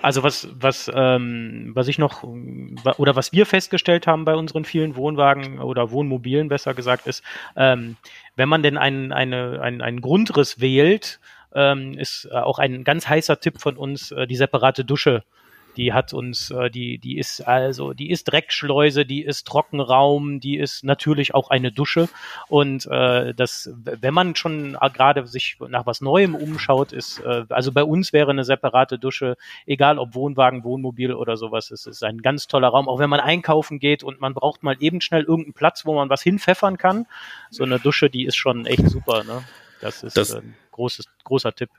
[0.00, 4.96] Also was, was, ähm, was ich noch oder was wir festgestellt haben bei unseren vielen
[4.96, 7.22] Wohnwagen oder Wohnmobilen, besser gesagt, ist,
[7.56, 7.96] ähm,
[8.36, 11.18] wenn man denn einen, eine, einen, einen Grundriss wählt,
[11.56, 15.24] ähm, ist äh, auch ein ganz heißer Tipp von uns, äh, die separate Dusche
[15.76, 20.56] Die hat uns, äh, die, die ist also, die ist Dreckschleuse, die ist Trockenraum, die
[20.56, 22.08] ist natürlich auch eine Dusche.
[22.48, 27.72] Und äh, das, wenn man schon gerade sich nach was Neuem umschaut, ist, äh, also
[27.72, 29.36] bei uns wäre eine separate Dusche,
[29.66, 32.88] egal ob Wohnwagen, Wohnmobil oder sowas, es ist ein ganz toller Raum.
[32.88, 36.08] Auch wenn man einkaufen geht und man braucht mal eben schnell irgendeinen Platz, wo man
[36.08, 37.06] was hinpfeffern kann.
[37.50, 39.24] So eine Dusche, die ist schon echt super.
[39.24, 39.42] Ne?
[39.82, 41.70] Das ist das, ein großes, großer Tipp.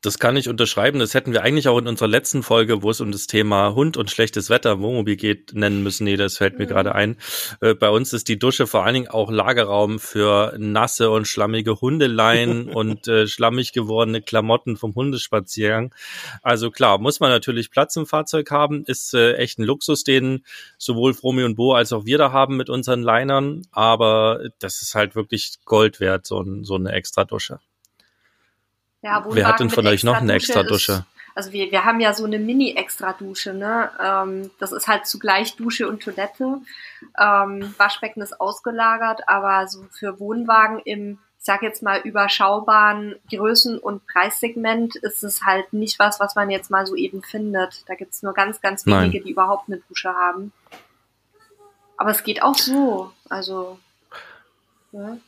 [0.00, 1.00] Das kann ich unterschreiben.
[1.00, 3.96] Das hätten wir eigentlich auch in unserer letzten Folge, wo es um das Thema Hund
[3.96, 6.04] und schlechtes Wetter, Wohnmobil geht, nennen müssen.
[6.04, 6.68] Nee, das fällt mir mhm.
[6.68, 7.16] gerade ein.
[7.60, 11.80] Äh, bei uns ist die Dusche vor allen Dingen auch Lagerraum für nasse und schlammige
[11.80, 15.92] Hundeleien und äh, schlammig gewordene Klamotten vom Hundespaziergang.
[16.42, 18.84] Also klar, muss man natürlich Platz im Fahrzeug haben.
[18.84, 20.44] Ist äh, echt ein Luxus, den
[20.78, 23.62] sowohl Fromi und Bo als auch wir da haben mit unseren Linern.
[23.72, 27.58] Aber das ist halt wirklich Gold wert, so, ein, so eine extra Dusche.
[29.02, 31.04] Ja, Wer hat denn von euch noch eine extra Dusche?
[31.38, 33.92] also wir, wir haben ja so eine Mini-Extra-Dusche, ne?
[34.02, 36.60] Ähm, das ist halt zugleich Dusche und Toilette.
[37.16, 43.78] Ähm, Waschbecken ist ausgelagert, aber so für Wohnwagen im, ich sag jetzt mal, überschaubaren Größen-
[43.78, 47.88] und Preissegment ist es halt nicht was, was man jetzt mal so eben findet.
[47.88, 49.22] Da gibt's nur ganz, ganz wenige, Nein.
[49.24, 50.52] die überhaupt eine Dusche haben.
[51.96, 53.12] Aber es geht auch so.
[53.28, 53.78] Also,
[54.90, 55.18] ja.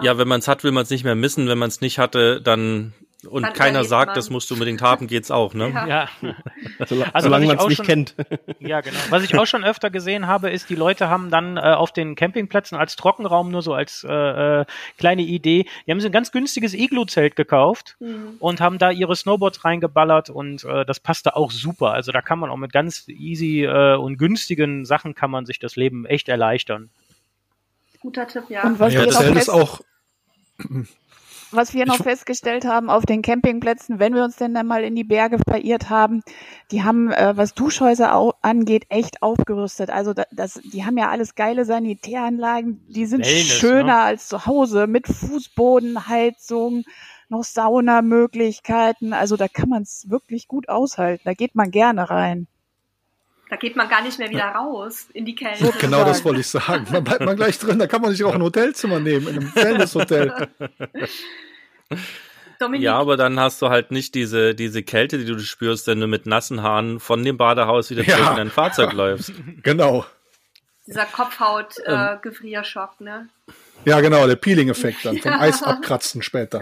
[0.00, 1.48] Ja, wenn man es hat, will man es nicht mehr missen.
[1.48, 2.94] Wenn man es nicht hatte, dann
[3.26, 4.16] und dann keiner sagt, man.
[4.16, 5.70] das musst du unbedingt haben, geht's auch, ne?
[5.74, 5.86] Ja.
[5.86, 6.08] ja.
[6.78, 8.14] also, Solange man es nicht schon, kennt.
[8.58, 8.96] Ja, genau.
[9.10, 12.14] Was ich auch schon öfter gesehen habe, ist, die Leute haben dann äh, auf den
[12.14, 14.64] Campingplätzen als Trockenraum nur so als äh, äh,
[14.98, 18.36] kleine Idee, die haben so ein ganz günstiges Iglu-Zelt gekauft mhm.
[18.38, 21.92] und haben da ihre Snowboards reingeballert und äh, das passte auch super.
[21.92, 25.58] Also da kann man auch mit ganz easy äh, und günstigen Sachen kann man sich
[25.58, 26.90] das Leben echt erleichtern
[28.04, 28.64] guter Tipp, ja.
[28.64, 29.80] Und was ja, das ist auch.
[31.50, 34.96] Was wir noch festgestellt haben auf den Campingplätzen, wenn wir uns denn dann mal in
[34.96, 36.24] die Berge verirrt haben,
[36.72, 39.88] die haben, äh, was Duschhäuser angeht, echt aufgerüstet.
[39.88, 44.00] Also das, die haben ja alles geile Sanitäranlagen, die sind Wellness, schöner ne?
[44.00, 46.82] als zu Hause mit Fußbodenheizung,
[47.28, 49.12] noch Saunamöglichkeiten.
[49.12, 51.22] Also da kann man es wirklich gut aushalten.
[51.24, 52.48] Da geht man gerne rein.
[53.50, 55.72] Da geht man gar nicht mehr wieder raus in die Kälte.
[55.78, 56.86] Genau das wollte ich sagen.
[56.90, 59.54] Man bleibt mal gleich drin, da kann man sich auch ein Hotelzimmer nehmen, in einem
[59.54, 60.48] Wellness-Hotel.
[62.78, 66.06] Ja, aber dann hast du halt nicht diese, diese Kälte, die du spürst, wenn du
[66.06, 68.30] mit nassen Haaren von dem Badehaus wieder zurück ja.
[68.30, 69.32] in dein Fahrzeug läufst.
[69.62, 70.06] Genau.
[70.86, 73.28] Dieser Kopfhaut-Gefrierschock, ähm, äh, ne?
[73.84, 76.60] Ja, genau, der Peeling-Effekt dann, vom Eis abkratzen später.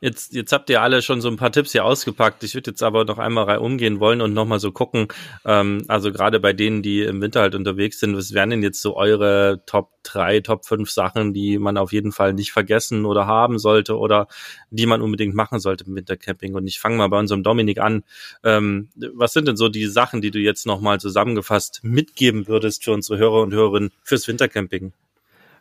[0.00, 2.44] Jetzt, jetzt habt ihr alle schon so ein paar Tipps hier ausgepackt.
[2.44, 5.08] Ich würde jetzt aber noch einmal umgehen wollen und nochmal so gucken,
[5.44, 8.80] ähm, also gerade bei denen, die im Winter halt unterwegs sind, was wären denn jetzt
[8.80, 13.26] so eure Top 3, Top 5 Sachen, die man auf jeden Fall nicht vergessen oder
[13.26, 14.28] haben sollte oder
[14.70, 16.54] die man unbedingt machen sollte im Wintercamping?
[16.54, 18.04] Und ich fange mal bei unserem Dominik an.
[18.44, 22.92] Ähm, was sind denn so die Sachen, die du jetzt nochmal zusammengefasst mitgeben würdest für
[22.92, 24.92] unsere Hörer und Hörerinnen fürs Wintercamping?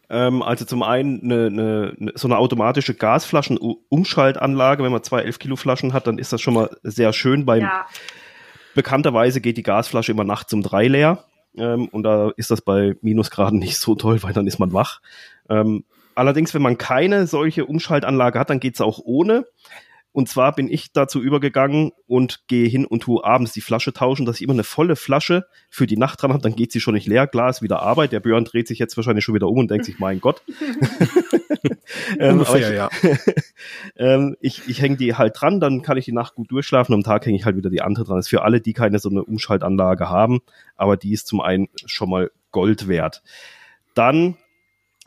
[0.09, 4.83] Ähm, also zum einen eine, eine, so eine automatische Gasflaschenumschaltanlage.
[4.83, 7.45] Wenn man zwei 11 Kilo Flaschen hat, dann ist das schon mal sehr schön.
[7.45, 7.85] Beim ja.
[8.73, 11.23] bekannterweise geht die Gasflasche immer nachts um drei leer.
[11.57, 15.01] Ähm, und da ist das bei Minusgraden nicht so toll, weil dann ist man wach.
[15.49, 15.83] Ähm,
[16.15, 19.45] allerdings, wenn man keine solche Umschaltanlage hat, dann geht's auch ohne.
[20.17, 24.25] Und zwar bin ich dazu übergegangen und gehe hin und tue abends die Flasche tauschen,
[24.25, 26.95] dass ich immer eine volle Flasche für die Nacht dran habe, dann geht sie schon
[26.95, 28.13] nicht leer, Glas wieder Arbeit.
[28.13, 30.41] Der Björn dreht sich jetzt wahrscheinlich schon wieder um und denkt sich, mein Gott.
[32.19, 32.89] ähm, Ungefähr, ich, ja.
[33.95, 37.03] ähm, ich, ich hänge die halt dran, dann kann ich die Nacht gut durchschlafen, am
[37.03, 38.15] Tag hänge ich halt wieder die andere dran.
[38.15, 40.39] Das ist für alle, die keine so eine Umschaltanlage haben,
[40.77, 43.21] aber die ist zum einen schon mal Gold wert.
[43.93, 44.35] Dann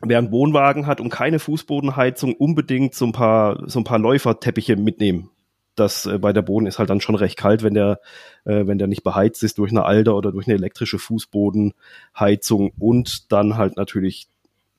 [0.02, 4.76] wer einen Wohnwagen hat und keine Fußbodenheizung, unbedingt so ein paar, so ein paar Läuferteppiche
[4.76, 5.30] mitnehmen.
[5.76, 8.00] Das äh, bei der Boden ist halt dann schon recht kalt, wenn der,
[8.44, 13.32] äh, wenn der nicht beheizt ist durch eine Alder oder durch eine elektrische Fußbodenheizung und
[13.32, 14.28] dann halt natürlich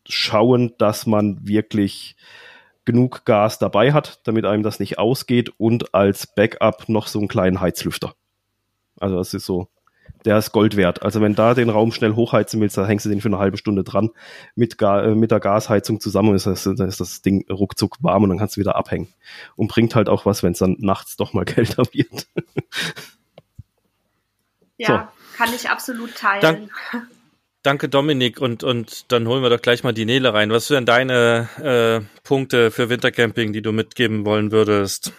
[0.08, 2.16] schauen, dass man wirklich
[2.86, 7.28] genug Gas dabei hat, damit einem das nicht ausgeht und als Backup noch so einen
[7.28, 8.16] kleinen Heizlüfter.
[9.00, 9.70] Also das ist so
[10.26, 11.02] der ist Gold wert.
[11.02, 13.58] Also wenn da den Raum schnell hochheizen willst, dann hängst du den für eine halbe
[13.58, 14.12] Stunde dran
[14.56, 18.24] mit, Ga äh, mit der Gasheizung zusammen ist das, dann ist das Ding ruckzuck warm
[18.24, 19.08] und dann kannst du wieder abhängen.
[19.56, 22.28] Und bringt halt auch was, wenn es dann nachts doch mal kälter wird.
[24.78, 25.38] ja, so.
[25.38, 26.42] kann ich absolut teilen.
[26.42, 27.08] Dank,
[27.64, 30.52] danke Dominik und, und dann holen wir doch gleich mal die Nele rein.
[30.52, 35.14] Was wären deine äh, Punkte für Wintercamping, die du mitgeben wollen würdest?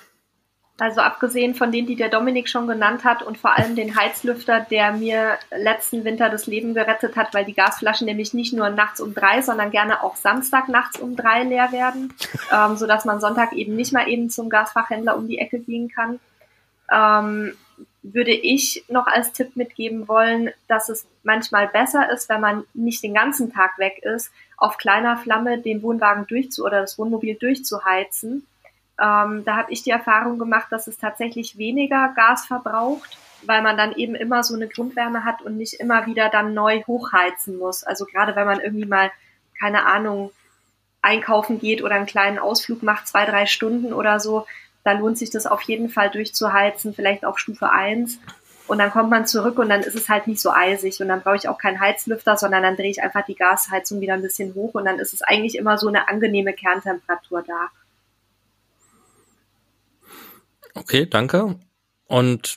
[0.78, 4.60] Also abgesehen von denen, die der Dominik schon genannt hat und vor allem den Heizlüfter,
[4.60, 9.00] der mir letzten Winter das Leben gerettet hat, weil die Gasflaschen nämlich nicht nur nachts
[9.00, 12.14] um drei, sondern gerne auch Samstag nachts um drei leer werden,
[12.52, 16.20] ähm, sodass man Sonntag eben nicht mal eben zum Gasfachhändler um die Ecke gehen kann.
[16.90, 17.54] Ähm,
[18.02, 23.02] würde ich noch als Tipp mitgeben wollen, dass es manchmal besser ist, wenn man nicht
[23.02, 28.46] den ganzen Tag weg ist, auf kleiner Flamme den Wohnwagen durchzu oder das Wohnmobil durchzuheizen.
[29.02, 33.76] Ähm, da habe ich die Erfahrung gemacht, dass es tatsächlich weniger Gas verbraucht, weil man
[33.76, 37.82] dann eben immer so eine Grundwärme hat und nicht immer wieder dann neu hochheizen muss.
[37.82, 39.10] Also gerade wenn man irgendwie mal,
[39.58, 40.30] keine Ahnung,
[41.02, 44.46] einkaufen geht oder einen kleinen Ausflug macht, zwei, drei Stunden oder so,
[44.84, 48.20] da lohnt sich das auf jeden Fall durchzuheizen, vielleicht auf Stufe 1.
[48.68, 51.22] Und dann kommt man zurück und dann ist es halt nicht so eisig und dann
[51.22, 54.54] brauche ich auch keinen Heizlüfter, sondern dann drehe ich einfach die Gasheizung wieder ein bisschen
[54.54, 57.68] hoch und dann ist es eigentlich immer so eine angenehme Kerntemperatur da.
[60.74, 61.58] Okay, danke.
[62.06, 62.56] Und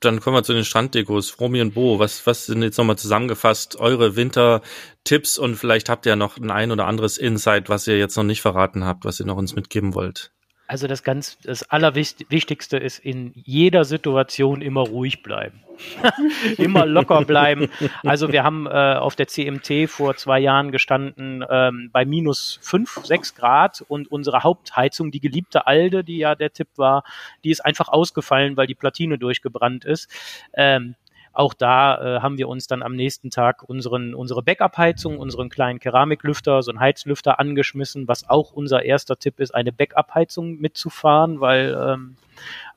[0.00, 1.38] dann kommen wir zu den Stranddekos.
[1.40, 6.16] Romy und Bo, was, was sind jetzt nochmal zusammengefasst eure Wintertipps und vielleicht habt ihr
[6.16, 9.26] noch ein ein oder anderes Insight, was ihr jetzt noch nicht verraten habt, was ihr
[9.26, 10.32] noch uns mitgeben wollt?
[10.70, 15.64] Also das ganz, das Allerwichtigste ist in jeder Situation immer ruhig bleiben.
[16.58, 17.68] immer locker bleiben.
[18.04, 23.00] Also wir haben äh, auf der CMT vor zwei Jahren gestanden ähm, bei minus fünf,
[23.02, 27.02] sechs Grad und unsere Hauptheizung, die geliebte Alde, die ja der Tipp war,
[27.42, 30.08] die ist einfach ausgefallen, weil die Platine durchgebrannt ist.
[30.54, 30.94] Ähm,
[31.32, 35.78] auch da äh, haben wir uns dann am nächsten Tag unseren, unsere Backup-Heizung, unseren kleinen
[35.78, 41.76] Keramiklüfter, so einen Heizlüfter angeschmissen, was auch unser erster Tipp ist, eine Backup-Heizung mitzufahren, weil
[41.80, 42.16] ähm,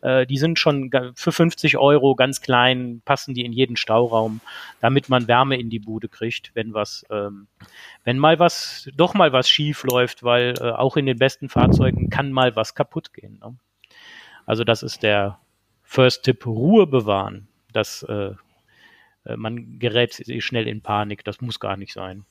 [0.02, 4.42] äh, die sind schon für 50 Euro ganz klein, passen die in jeden Stauraum,
[4.82, 7.48] damit man Wärme in die Bude kriegt, wenn was, ähm,
[8.04, 12.10] wenn mal was, doch mal was schief läuft, weil äh, auch in den besten Fahrzeugen
[12.10, 13.40] kann mal was kaputt gehen.
[13.40, 13.56] Ne?
[14.46, 15.40] Also das ist der
[15.84, 17.48] First Tipp, Ruhe bewahren.
[17.72, 18.32] Das äh,
[19.36, 21.24] man gerät schnell in Panik.
[21.24, 22.26] Das muss gar nicht sein.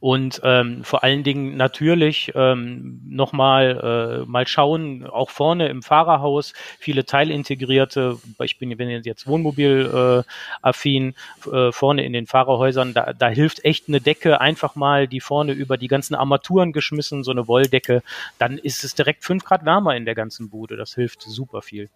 [0.00, 6.54] Und ähm, vor allen Dingen natürlich ähm, nochmal äh, mal schauen, auch vorne im Fahrerhaus,
[6.78, 11.14] viele teilintegrierte, ich bin, bin jetzt Wohnmobil-affin,
[11.46, 15.20] äh, äh, vorne in den Fahrerhäusern, da, da hilft echt eine Decke, einfach mal die
[15.20, 18.02] vorne über die ganzen Armaturen geschmissen, so eine Wolldecke,
[18.38, 20.76] dann ist es direkt fünf Grad wärmer in der ganzen Bude.
[20.76, 21.90] Das hilft super viel.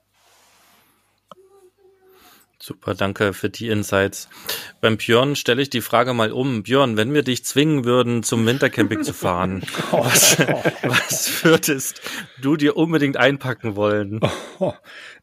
[2.58, 4.28] Super, danke für die Insights.
[4.80, 6.62] Beim Björn stelle ich die Frage mal um.
[6.62, 10.38] Björn, wenn wir dich zwingen würden, zum Wintercamping zu fahren, was,
[10.82, 12.00] was würdest
[12.40, 14.20] du dir unbedingt einpacken wollen?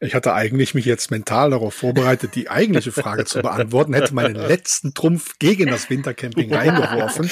[0.00, 4.34] Ich hatte eigentlich mich jetzt mental darauf vorbereitet, die eigentliche Frage zu beantworten, hätte meinen
[4.34, 7.30] letzten Trumpf gegen das Wintercamping reingeworfen.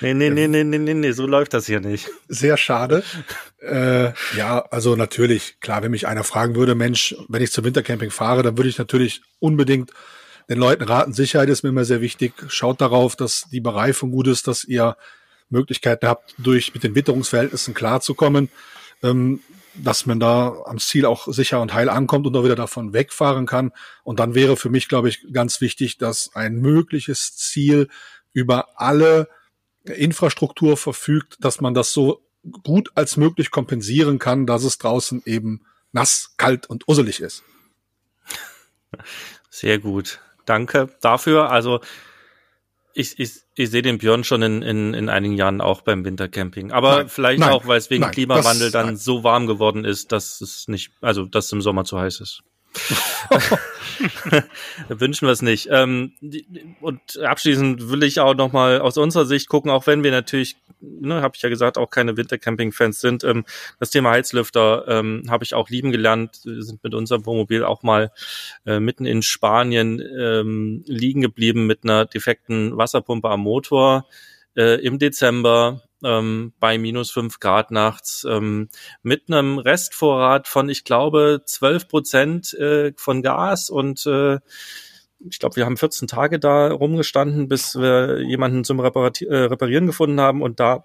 [0.00, 2.08] Nee, nee, nee, nee, nee, nee, nee, so läuft das hier nicht.
[2.26, 3.04] Sehr schade.
[3.60, 8.10] Äh, ja, also natürlich, klar, wenn mich einer fragen würde, Mensch, wenn ich zum Wintercamping
[8.10, 9.92] fahre, dann würde ich natürlich unbedingt
[10.48, 12.32] den Leuten raten, Sicherheit ist mir immer sehr wichtig.
[12.48, 14.96] Schaut darauf, dass die Bereifung gut ist, dass ihr
[15.50, 18.48] Möglichkeiten habt, durch mit den Witterungsverhältnissen klarzukommen,
[19.02, 19.40] ähm,
[19.74, 23.46] dass man da am Ziel auch sicher und heil ankommt und auch wieder davon wegfahren
[23.46, 23.72] kann.
[24.02, 27.88] Und dann wäre für mich, glaube ich, ganz wichtig, dass ein mögliches Ziel
[28.32, 29.28] über alle
[29.84, 32.22] Infrastruktur verfügt, dass man das so
[32.62, 37.44] gut als möglich kompensieren kann, dass es draußen eben nass, kalt und usselig ist.
[39.50, 40.20] Sehr gut.
[40.44, 41.50] Danke dafür.
[41.50, 41.80] Also
[42.94, 46.72] ich, ich, ich sehe den Björn schon in, in, in einigen Jahren auch beim Wintercamping.
[46.72, 49.84] Aber nein, vielleicht nein, auch, weil es wegen nein, Klimawandel das, dann so warm geworden
[49.84, 52.42] ist, dass es nicht, also dass es im Sommer zu heiß ist.
[54.88, 55.68] Wünschen wir es nicht.
[55.70, 56.12] Ähm,
[56.80, 61.22] und abschließend will ich auch nochmal aus unserer Sicht gucken, auch wenn wir natürlich, ne,
[61.22, 63.24] habe ich ja gesagt, auch keine Wintercamping-Fans sind.
[63.24, 63.44] Ähm,
[63.80, 66.40] das Thema Heizlüfter ähm, habe ich auch lieben gelernt.
[66.44, 68.12] Wir sind mit unserem Wohnmobil auch mal
[68.66, 74.06] äh, mitten in Spanien ähm, liegen geblieben mit einer defekten Wasserpumpe am Motor
[74.56, 78.68] äh, im Dezember ähm, bei minus fünf Grad nachts ähm,
[79.02, 84.38] mit einem Restvorrat von, ich glaube, zwölf Prozent äh, von Gas und äh,
[85.28, 89.86] ich glaube, wir haben 14 Tage da rumgestanden, bis wir jemanden zum Reparati äh, Reparieren
[89.86, 90.84] gefunden haben und da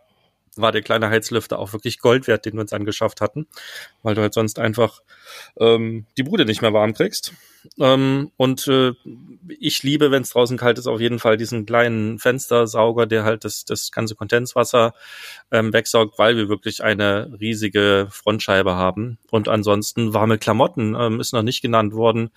[0.56, 3.48] war der kleine Heizlüfter auch wirklich Gold wert, den wir uns angeschafft hatten,
[4.04, 5.02] weil du halt sonst einfach
[5.60, 7.34] ähm, die Bude nicht mehr warm kriegst.
[7.80, 8.92] Ähm, und äh,
[9.48, 13.46] ich liebe, wenn es draußen kalt ist, auf jeden Fall diesen kleinen Fenstersauger, der halt
[13.46, 14.94] das, das ganze Kondenswasser
[15.52, 19.18] ähm, wegsaugt, weil wir wirklich eine riesige Frontscheibe haben.
[19.32, 22.32] Und ansonsten warme Klamotten ähm, ist noch nicht genannt worden.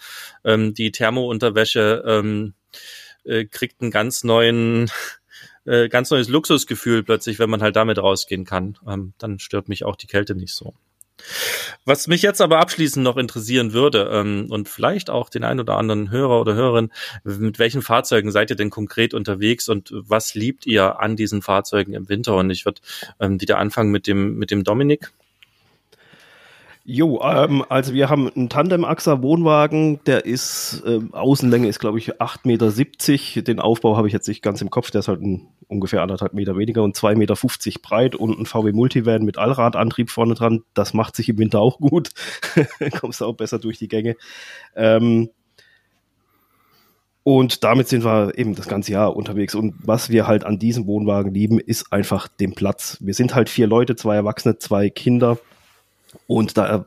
[0.45, 2.55] Ähm, die Thermounterwäsche ähm,
[3.25, 4.91] äh, kriegt einen ganz neuen
[5.67, 8.79] äh, ganz neues Luxusgefühl plötzlich, wenn man halt damit rausgehen kann.
[8.87, 10.75] Ähm, dann stört mich auch die Kälte nicht so.
[11.85, 15.77] Was mich jetzt aber abschließend noch interessieren würde ähm, und vielleicht auch den ein oder
[15.77, 16.91] anderen Hörer oder Hörerin,
[17.25, 21.95] mit welchen Fahrzeugen seid ihr denn konkret unterwegs und was liebt ihr an diesen Fahrzeugen
[21.95, 22.37] im Winter?
[22.37, 22.81] Und ich würde
[23.21, 25.13] ähm, wieder anfangen mit dem mit dem Dominik.
[26.89, 32.45] Jo, ähm, also wir haben einen Tandem-Achser-Wohnwagen, der ist, äh, Außenlänge ist glaube ich 8,70
[33.35, 33.43] Meter.
[33.43, 36.33] Den Aufbau habe ich jetzt nicht ganz im Kopf, der ist halt ein, ungefähr anderthalb
[36.33, 40.63] Meter weniger und 2,50 Meter breit und ein VW Multivan mit Allradantrieb vorne dran.
[40.75, 42.11] Das macht sich im Winter auch gut.
[43.01, 44.15] Kommst du auch besser durch die Gänge.
[44.77, 45.31] Ähm,
[47.25, 49.57] und damit sind wir eben das ganze Jahr unterwegs.
[49.57, 52.99] Und was wir halt an diesem Wohnwagen lieben, ist einfach den Platz.
[53.01, 55.37] Wir sind halt vier Leute, zwei Erwachsene, zwei Kinder.
[56.27, 56.87] Und da,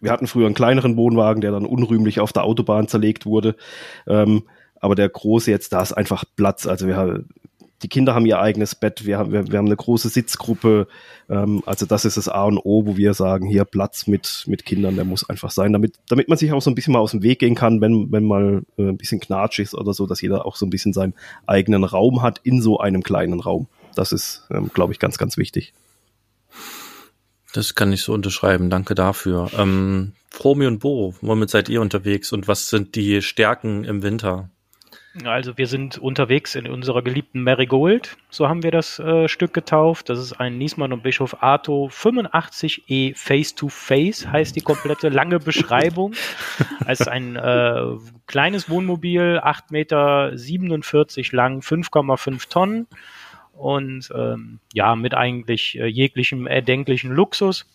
[0.00, 3.56] wir hatten früher einen kleineren Wohnwagen, der dann unrühmlich auf der Autobahn zerlegt wurde.
[4.06, 4.42] Ähm,
[4.80, 6.66] aber der große jetzt, da ist einfach Platz.
[6.66, 7.24] Also wir,
[7.82, 10.88] die Kinder haben ihr eigenes Bett, wir haben, wir, wir haben eine große Sitzgruppe.
[11.30, 14.64] Ähm, also das ist das A und O, wo wir sagen, hier Platz mit, mit
[14.64, 17.12] Kindern, der muss einfach sein, damit, damit man sich auch so ein bisschen mal aus
[17.12, 20.20] dem Weg gehen kann, wenn, wenn mal äh, ein bisschen Knatsch ist oder so, dass
[20.20, 21.14] jeder auch so ein bisschen seinen
[21.46, 23.68] eigenen Raum hat in so einem kleinen Raum.
[23.94, 25.72] Das ist, ähm, glaube ich, ganz, ganz wichtig.
[27.54, 28.68] Das kann ich so unterschreiben.
[28.68, 29.48] Danke dafür.
[29.56, 34.50] Ähm, Fromi und Bo, womit seid ihr unterwegs und was sind die Stärken im Winter?
[35.22, 40.08] Also wir sind unterwegs in unserer geliebten Marigold, so haben wir das äh, Stück getauft.
[40.08, 45.38] Das ist ein Niesmann und Bischof Arto 85E Face to Face, heißt die komplette lange
[45.38, 46.14] Beschreibung.
[46.84, 47.84] Als ein äh,
[48.26, 50.32] kleines Wohnmobil, 8,47 Meter
[51.36, 52.88] lang, 5,5 Tonnen
[53.56, 57.66] und ähm, ja, mit eigentlich äh, jeglichem erdenklichen Luxus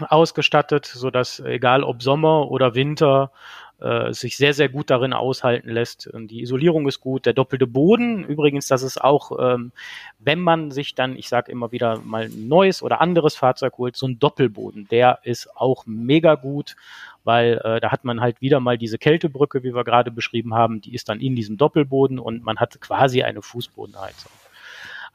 [0.00, 3.32] ausgestattet, so dass egal ob Sommer oder Winter
[3.80, 6.10] äh, sich sehr, sehr gut darin aushalten lässt.
[6.12, 8.24] Die Isolierung ist gut, der doppelte Boden.
[8.24, 9.72] Übrigens, das ist auch, ähm,
[10.18, 13.96] wenn man sich dann, ich sage immer wieder, mal ein neues oder anderes Fahrzeug holt,
[13.96, 16.74] so ein Doppelboden, der ist auch mega gut,
[17.22, 20.80] weil äh, da hat man halt wieder mal diese Kältebrücke, wie wir gerade beschrieben haben,
[20.80, 24.32] die ist dann in diesem Doppelboden und man hat quasi eine Fußbodenheizung.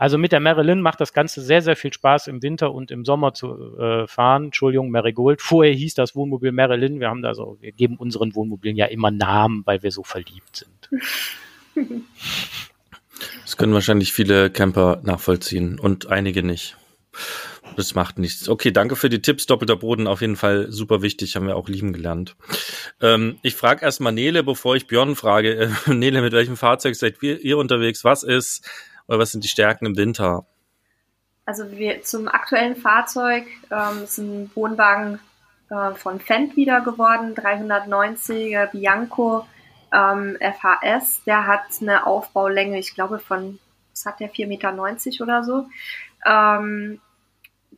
[0.04, 3.06] Also mit der Marilyn macht das Ganze sehr, sehr viel Spaß im Winter und im
[3.06, 4.48] Sommer zu äh, fahren.
[4.48, 5.42] Entschuldigung, Marigold.
[5.42, 7.00] Vorher hieß das Wohnmobil Marilyn.
[7.00, 10.66] Wir haben da so, wir geben unseren Wohnmobilen ja immer Namen, weil wir so verliebt
[10.66, 12.04] sind.
[13.44, 16.76] Das können wahrscheinlich viele Camper nachvollziehen und einige nicht.
[17.78, 18.50] Das macht nichts.
[18.50, 19.46] Okay, danke für die Tipps.
[19.46, 22.36] Doppelter Boden auf jeden Fall super wichtig, haben wir auch lieben gelernt.
[23.00, 25.56] Ähm, ich frage erstmal Nele, bevor ich Björn frage.
[25.56, 28.04] Äh, Nele, mit welchem Fahrzeug seid ihr unterwegs?
[28.04, 28.68] Was ist
[29.08, 30.46] oder was sind die Stärken im Winter?
[31.46, 35.20] Also wir zum aktuellen Fahrzeug ähm, ist ein Wohnwagen
[35.70, 39.46] äh, von Fendt wieder geworden, 390er Bianco
[39.94, 41.24] ähm, FHS.
[41.26, 43.60] Der hat eine Aufbaulänge, ich glaube von,
[43.92, 45.68] was hat der, 4,90 Meter oder so.
[46.26, 47.02] Ähm,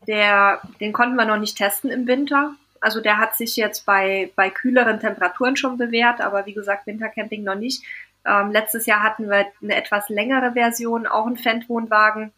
[0.07, 2.53] der, den konnten wir noch nicht testen im Winter.
[2.81, 7.43] Also der hat sich jetzt bei, bei kühleren Temperaturen schon bewährt, aber wie gesagt, Wintercamping
[7.43, 7.83] noch nicht.
[8.25, 12.31] Ähm, letztes Jahr hatten wir eine etwas längere Version, auch ein Fendt-Wohnwagen.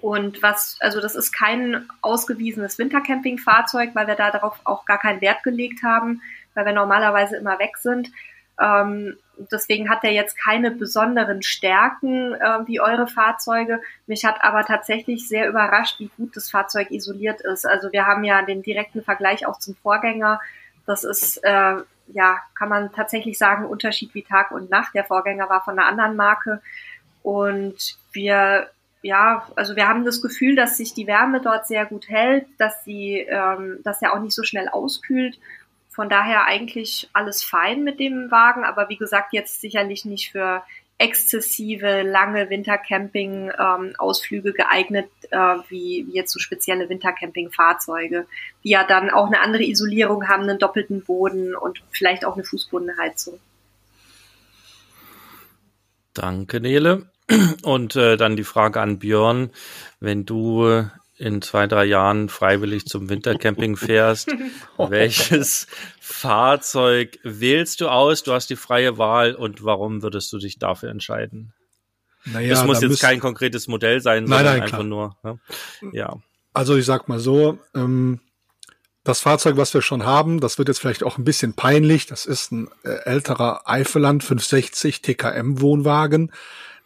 [0.00, 5.20] Und was, also das ist kein ausgewiesenes Wintercamping-Fahrzeug, weil wir da darauf auch gar keinen
[5.20, 6.22] Wert gelegt haben,
[6.54, 8.10] weil wir normalerweise immer weg sind.
[8.60, 9.16] Ähm,
[9.50, 13.80] deswegen hat er jetzt keine besonderen Stärken äh, wie eure Fahrzeuge.
[14.06, 17.66] Mich hat aber tatsächlich sehr überrascht, wie gut das Fahrzeug isoliert ist.
[17.66, 20.40] Also wir haben ja den direkten Vergleich auch zum Vorgänger.
[20.86, 21.76] Das ist äh,
[22.12, 24.94] ja, kann man tatsächlich sagen, Unterschied wie Tag und Nacht.
[24.94, 26.62] Der Vorgänger war von einer anderen Marke.
[27.22, 28.70] Und wir,
[29.02, 32.84] ja, also wir haben das Gefühl, dass sich die Wärme dort sehr gut hält, dass
[32.84, 35.38] sie, ähm, dass er auch nicht so schnell auskühlt.
[35.90, 40.62] Von daher eigentlich alles fein mit dem Wagen, aber wie gesagt, jetzt sicherlich nicht für
[40.98, 45.36] exzessive, lange Wintercamping-Ausflüge ähm, geeignet, äh,
[45.68, 48.26] wie, wie jetzt so spezielle Wintercamping-Fahrzeuge,
[48.64, 52.42] die ja dann auch eine andere Isolierung haben, einen doppelten Boden und vielleicht auch eine
[52.44, 53.38] Fußbodenheizung.
[56.14, 57.06] Danke, Nele.
[57.62, 59.50] Und äh, dann die Frage an Björn,
[60.00, 60.88] wenn du
[61.18, 64.28] in zwei, drei Jahren freiwillig zum Wintercamping fährst,
[64.78, 65.66] welches
[66.00, 68.22] Fahrzeug wählst du aus?
[68.22, 71.52] Du hast die freie Wahl und warum würdest du dich dafür entscheiden?
[72.24, 74.84] Naja, das muss jetzt kein konkretes Modell sein, sondern nein, nein, einfach klar.
[74.84, 75.16] nur.
[75.22, 75.38] Ne?
[75.92, 76.16] Ja.
[76.52, 78.20] Also ich sag mal so, ähm,
[79.04, 82.06] das Fahrzeug, was wir schon haben, das wird jetzt vielleicht auch ein bisschen peinlich.
[82.06, 86.32] Das ist ein äh, älterer Eifeland 560 TKM Wohnwagen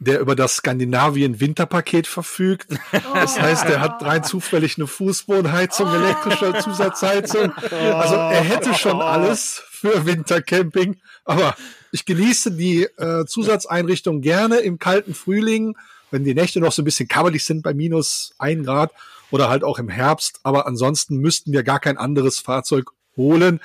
[0.05, 2.69] der über das Skandinavien Winterpaket verfügt.
[3.15, 7.53] Das heißt, er hat rein zufällig eine Fußbodenheizung, elektrische Zusatzheizung.
[7.53, 10.97] Also er hätte schon alles für Wintercamping.
[11.25, 11.55] Aber
[11.93, 15.77] ich genieße die äh, Zusatzeinrichtung gerne im kalten Frühling,
[16.11, 18.93] wenn die Nächte noch so ein bisschen kabbelig sind bei minus ein Grad
[19.31, 20.41] oder halt auch im Herbst.
[20.43, 23.61] Aber ansonsten müssten wir gar kein anderes Fahrzeug holen.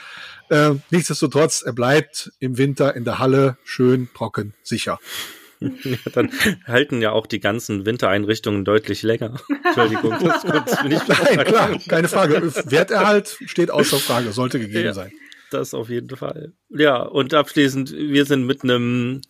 [0.50, 5.00] Äh, nichtsdestotrotz, er bleibt im Winter in der Halle schön trocken sicher.
[5.84, 6.32] ja, dann
[6.66, 9.40] halten ja auch die ganzen Wintereinrichtungen deutlich länger.
[9.66, 12.54] Entschuldigung, das, bin ich Nein, klar, keine Frage.
[12.66, 14.94] Werterhalt steht außer Frage, sollte gegeben ja.
[14.94, 15.12] sein.
[15.50, 16.52] Das auf jeden Fall.
[16.70, 19.22] Ja, und abschließend, wir sind mit einem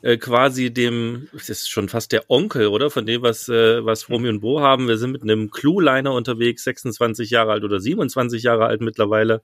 [0.00, 2.90] äh, quasi dem, das ist schon fast der Onkel, oder?
[2.90, 4.88] Von dem, was, äh, was Romy und Bo haben.
[4.88, 9.42] Wir sind mit einem Clue-Liner unterwegs, 26 Jahre alt oder 27 Jahre alt mittlerweile,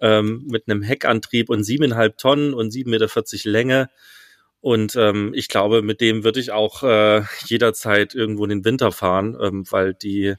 [0.00, 3.90] ähm, mit einem Heckantrieb und siebeneinhalb Tonnen und 7,40 Meter Länge.
[4.62, 8.92] Und ähm, ich glaube, mit dem würde ich auch äh, jederzeit irgendwo in den Winter
[8.92, 10.36] fahren, ähm, weil die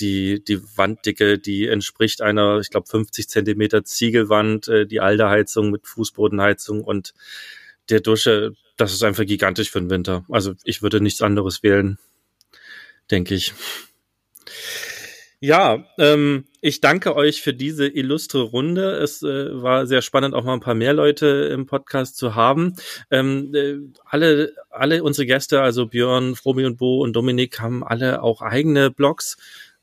[0.00, 5.70] die, die Wanddicke, die entspricht einer, ich glaube, 50 Zentimeter Ziegelwand, äh, die alte Heizung
[5.70, 7.14] mit Fußbodenheizung und
[7.90, 10.24] der Dusche, das ist einfach gigantisch für den Winter.
[10.28, 11.98] Also ich würde nichts anderes wählen,
[13.10, 13.54] denke ich.
[15.40, 18.92] Ja, ähm, ich danke euch für diese illustre Runde.
[18.92, 22.74] Es äh, war sehr spannend, auch mal ein paar mehr Leute im Podcast zu haben.
[23.10, 23.74] Ähm, äh,
[24.06, 28.90] alle, alle unsere Gäste, also Björn, Fromi und Bo und Dominik, haben alle auch eigene
[28.90, 29.36] Blogs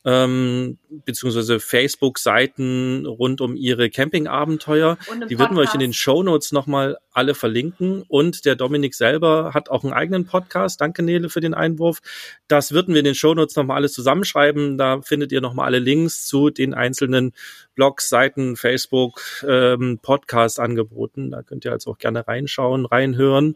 [0.03, 4.97] ähm, beziehungsweise Facebook-Seiten rund um ihre Campingabenteuer.
[5.29, 8.03] Die würden wir euch in den Show Notes nochmal alle verlinken.
[8.07, 10.81] Und der Dominik selber hat auch einen eigenen Podcast.
[10.81, 11.99] Danke, Nele, für den Einwurf.
[12.47, 14.77] Das würden wir in den Show Notes nochmal alles zusammenschreiben.
[14.77, 17.33] Da findet ihr nochmal alle Links zu den einzelnen
[17.75, 21.29] Blogs, Seiten, Facebook, ähm, Podcast-Angeboten.
[21.31, 23.55] Da könnt ihr also auch gerne reinschauen, reinhören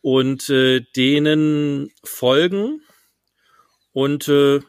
[0.00, 2.80] und äh, denen folgen.
[3.92, 4.60] Und äh,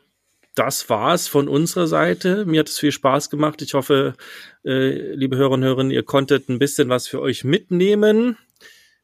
[0.60, 2.46] das war's von unserer Seite.
[2.46, 3.62] Mir hat es viel Spaß gemacht.
[3.62, 4.16] Ich hoffe,
[4.66, 8.38] äh, liebe Hörerinnen und Hörer, ihr konntet ein bisschen was für euch mitnehmen.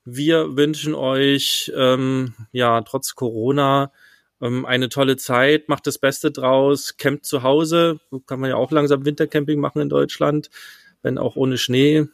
[0.03, 3.93] Wir wünschen euch ähm, ja trotz Corona
[4.41, 5.70] ähm, eine tolle Zeit.
[5.70, 6.97] Macht das Beste draus.
[6.97, 8.01] Campt zu Hause.
[8.28, 10.49] Kann man ja auch langsam Wintercamping machen in Deutschland,
[11.03, 12.06] wenn auch ohne Schnee.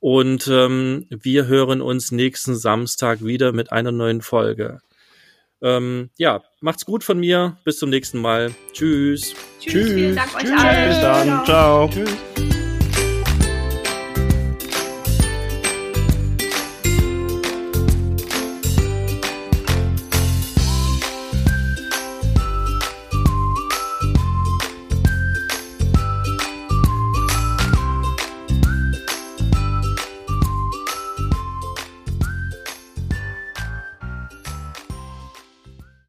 [0.00, 4.80] Und ähm, wir hören uns nächsten Samstag wieder mit einer neuen Folge.
[5.62, 7.56] Ähm, ja, macht's gut von mir.
[7.64, 8.52] Bis zum nächsten Mal.
[8.72, 9.34] Tschüss.
[9.60, 9.72] Tschüss.
[9.72, 9.92] Tschüss.
[9.92, 10.60] Vielen Dank euch Tschüss.
[10.60, 10.88] allen.
[10.88, 11.44] Bis dann.
[11.44, 11.88] Ciao.
[11.88, 12.51] Tschüss.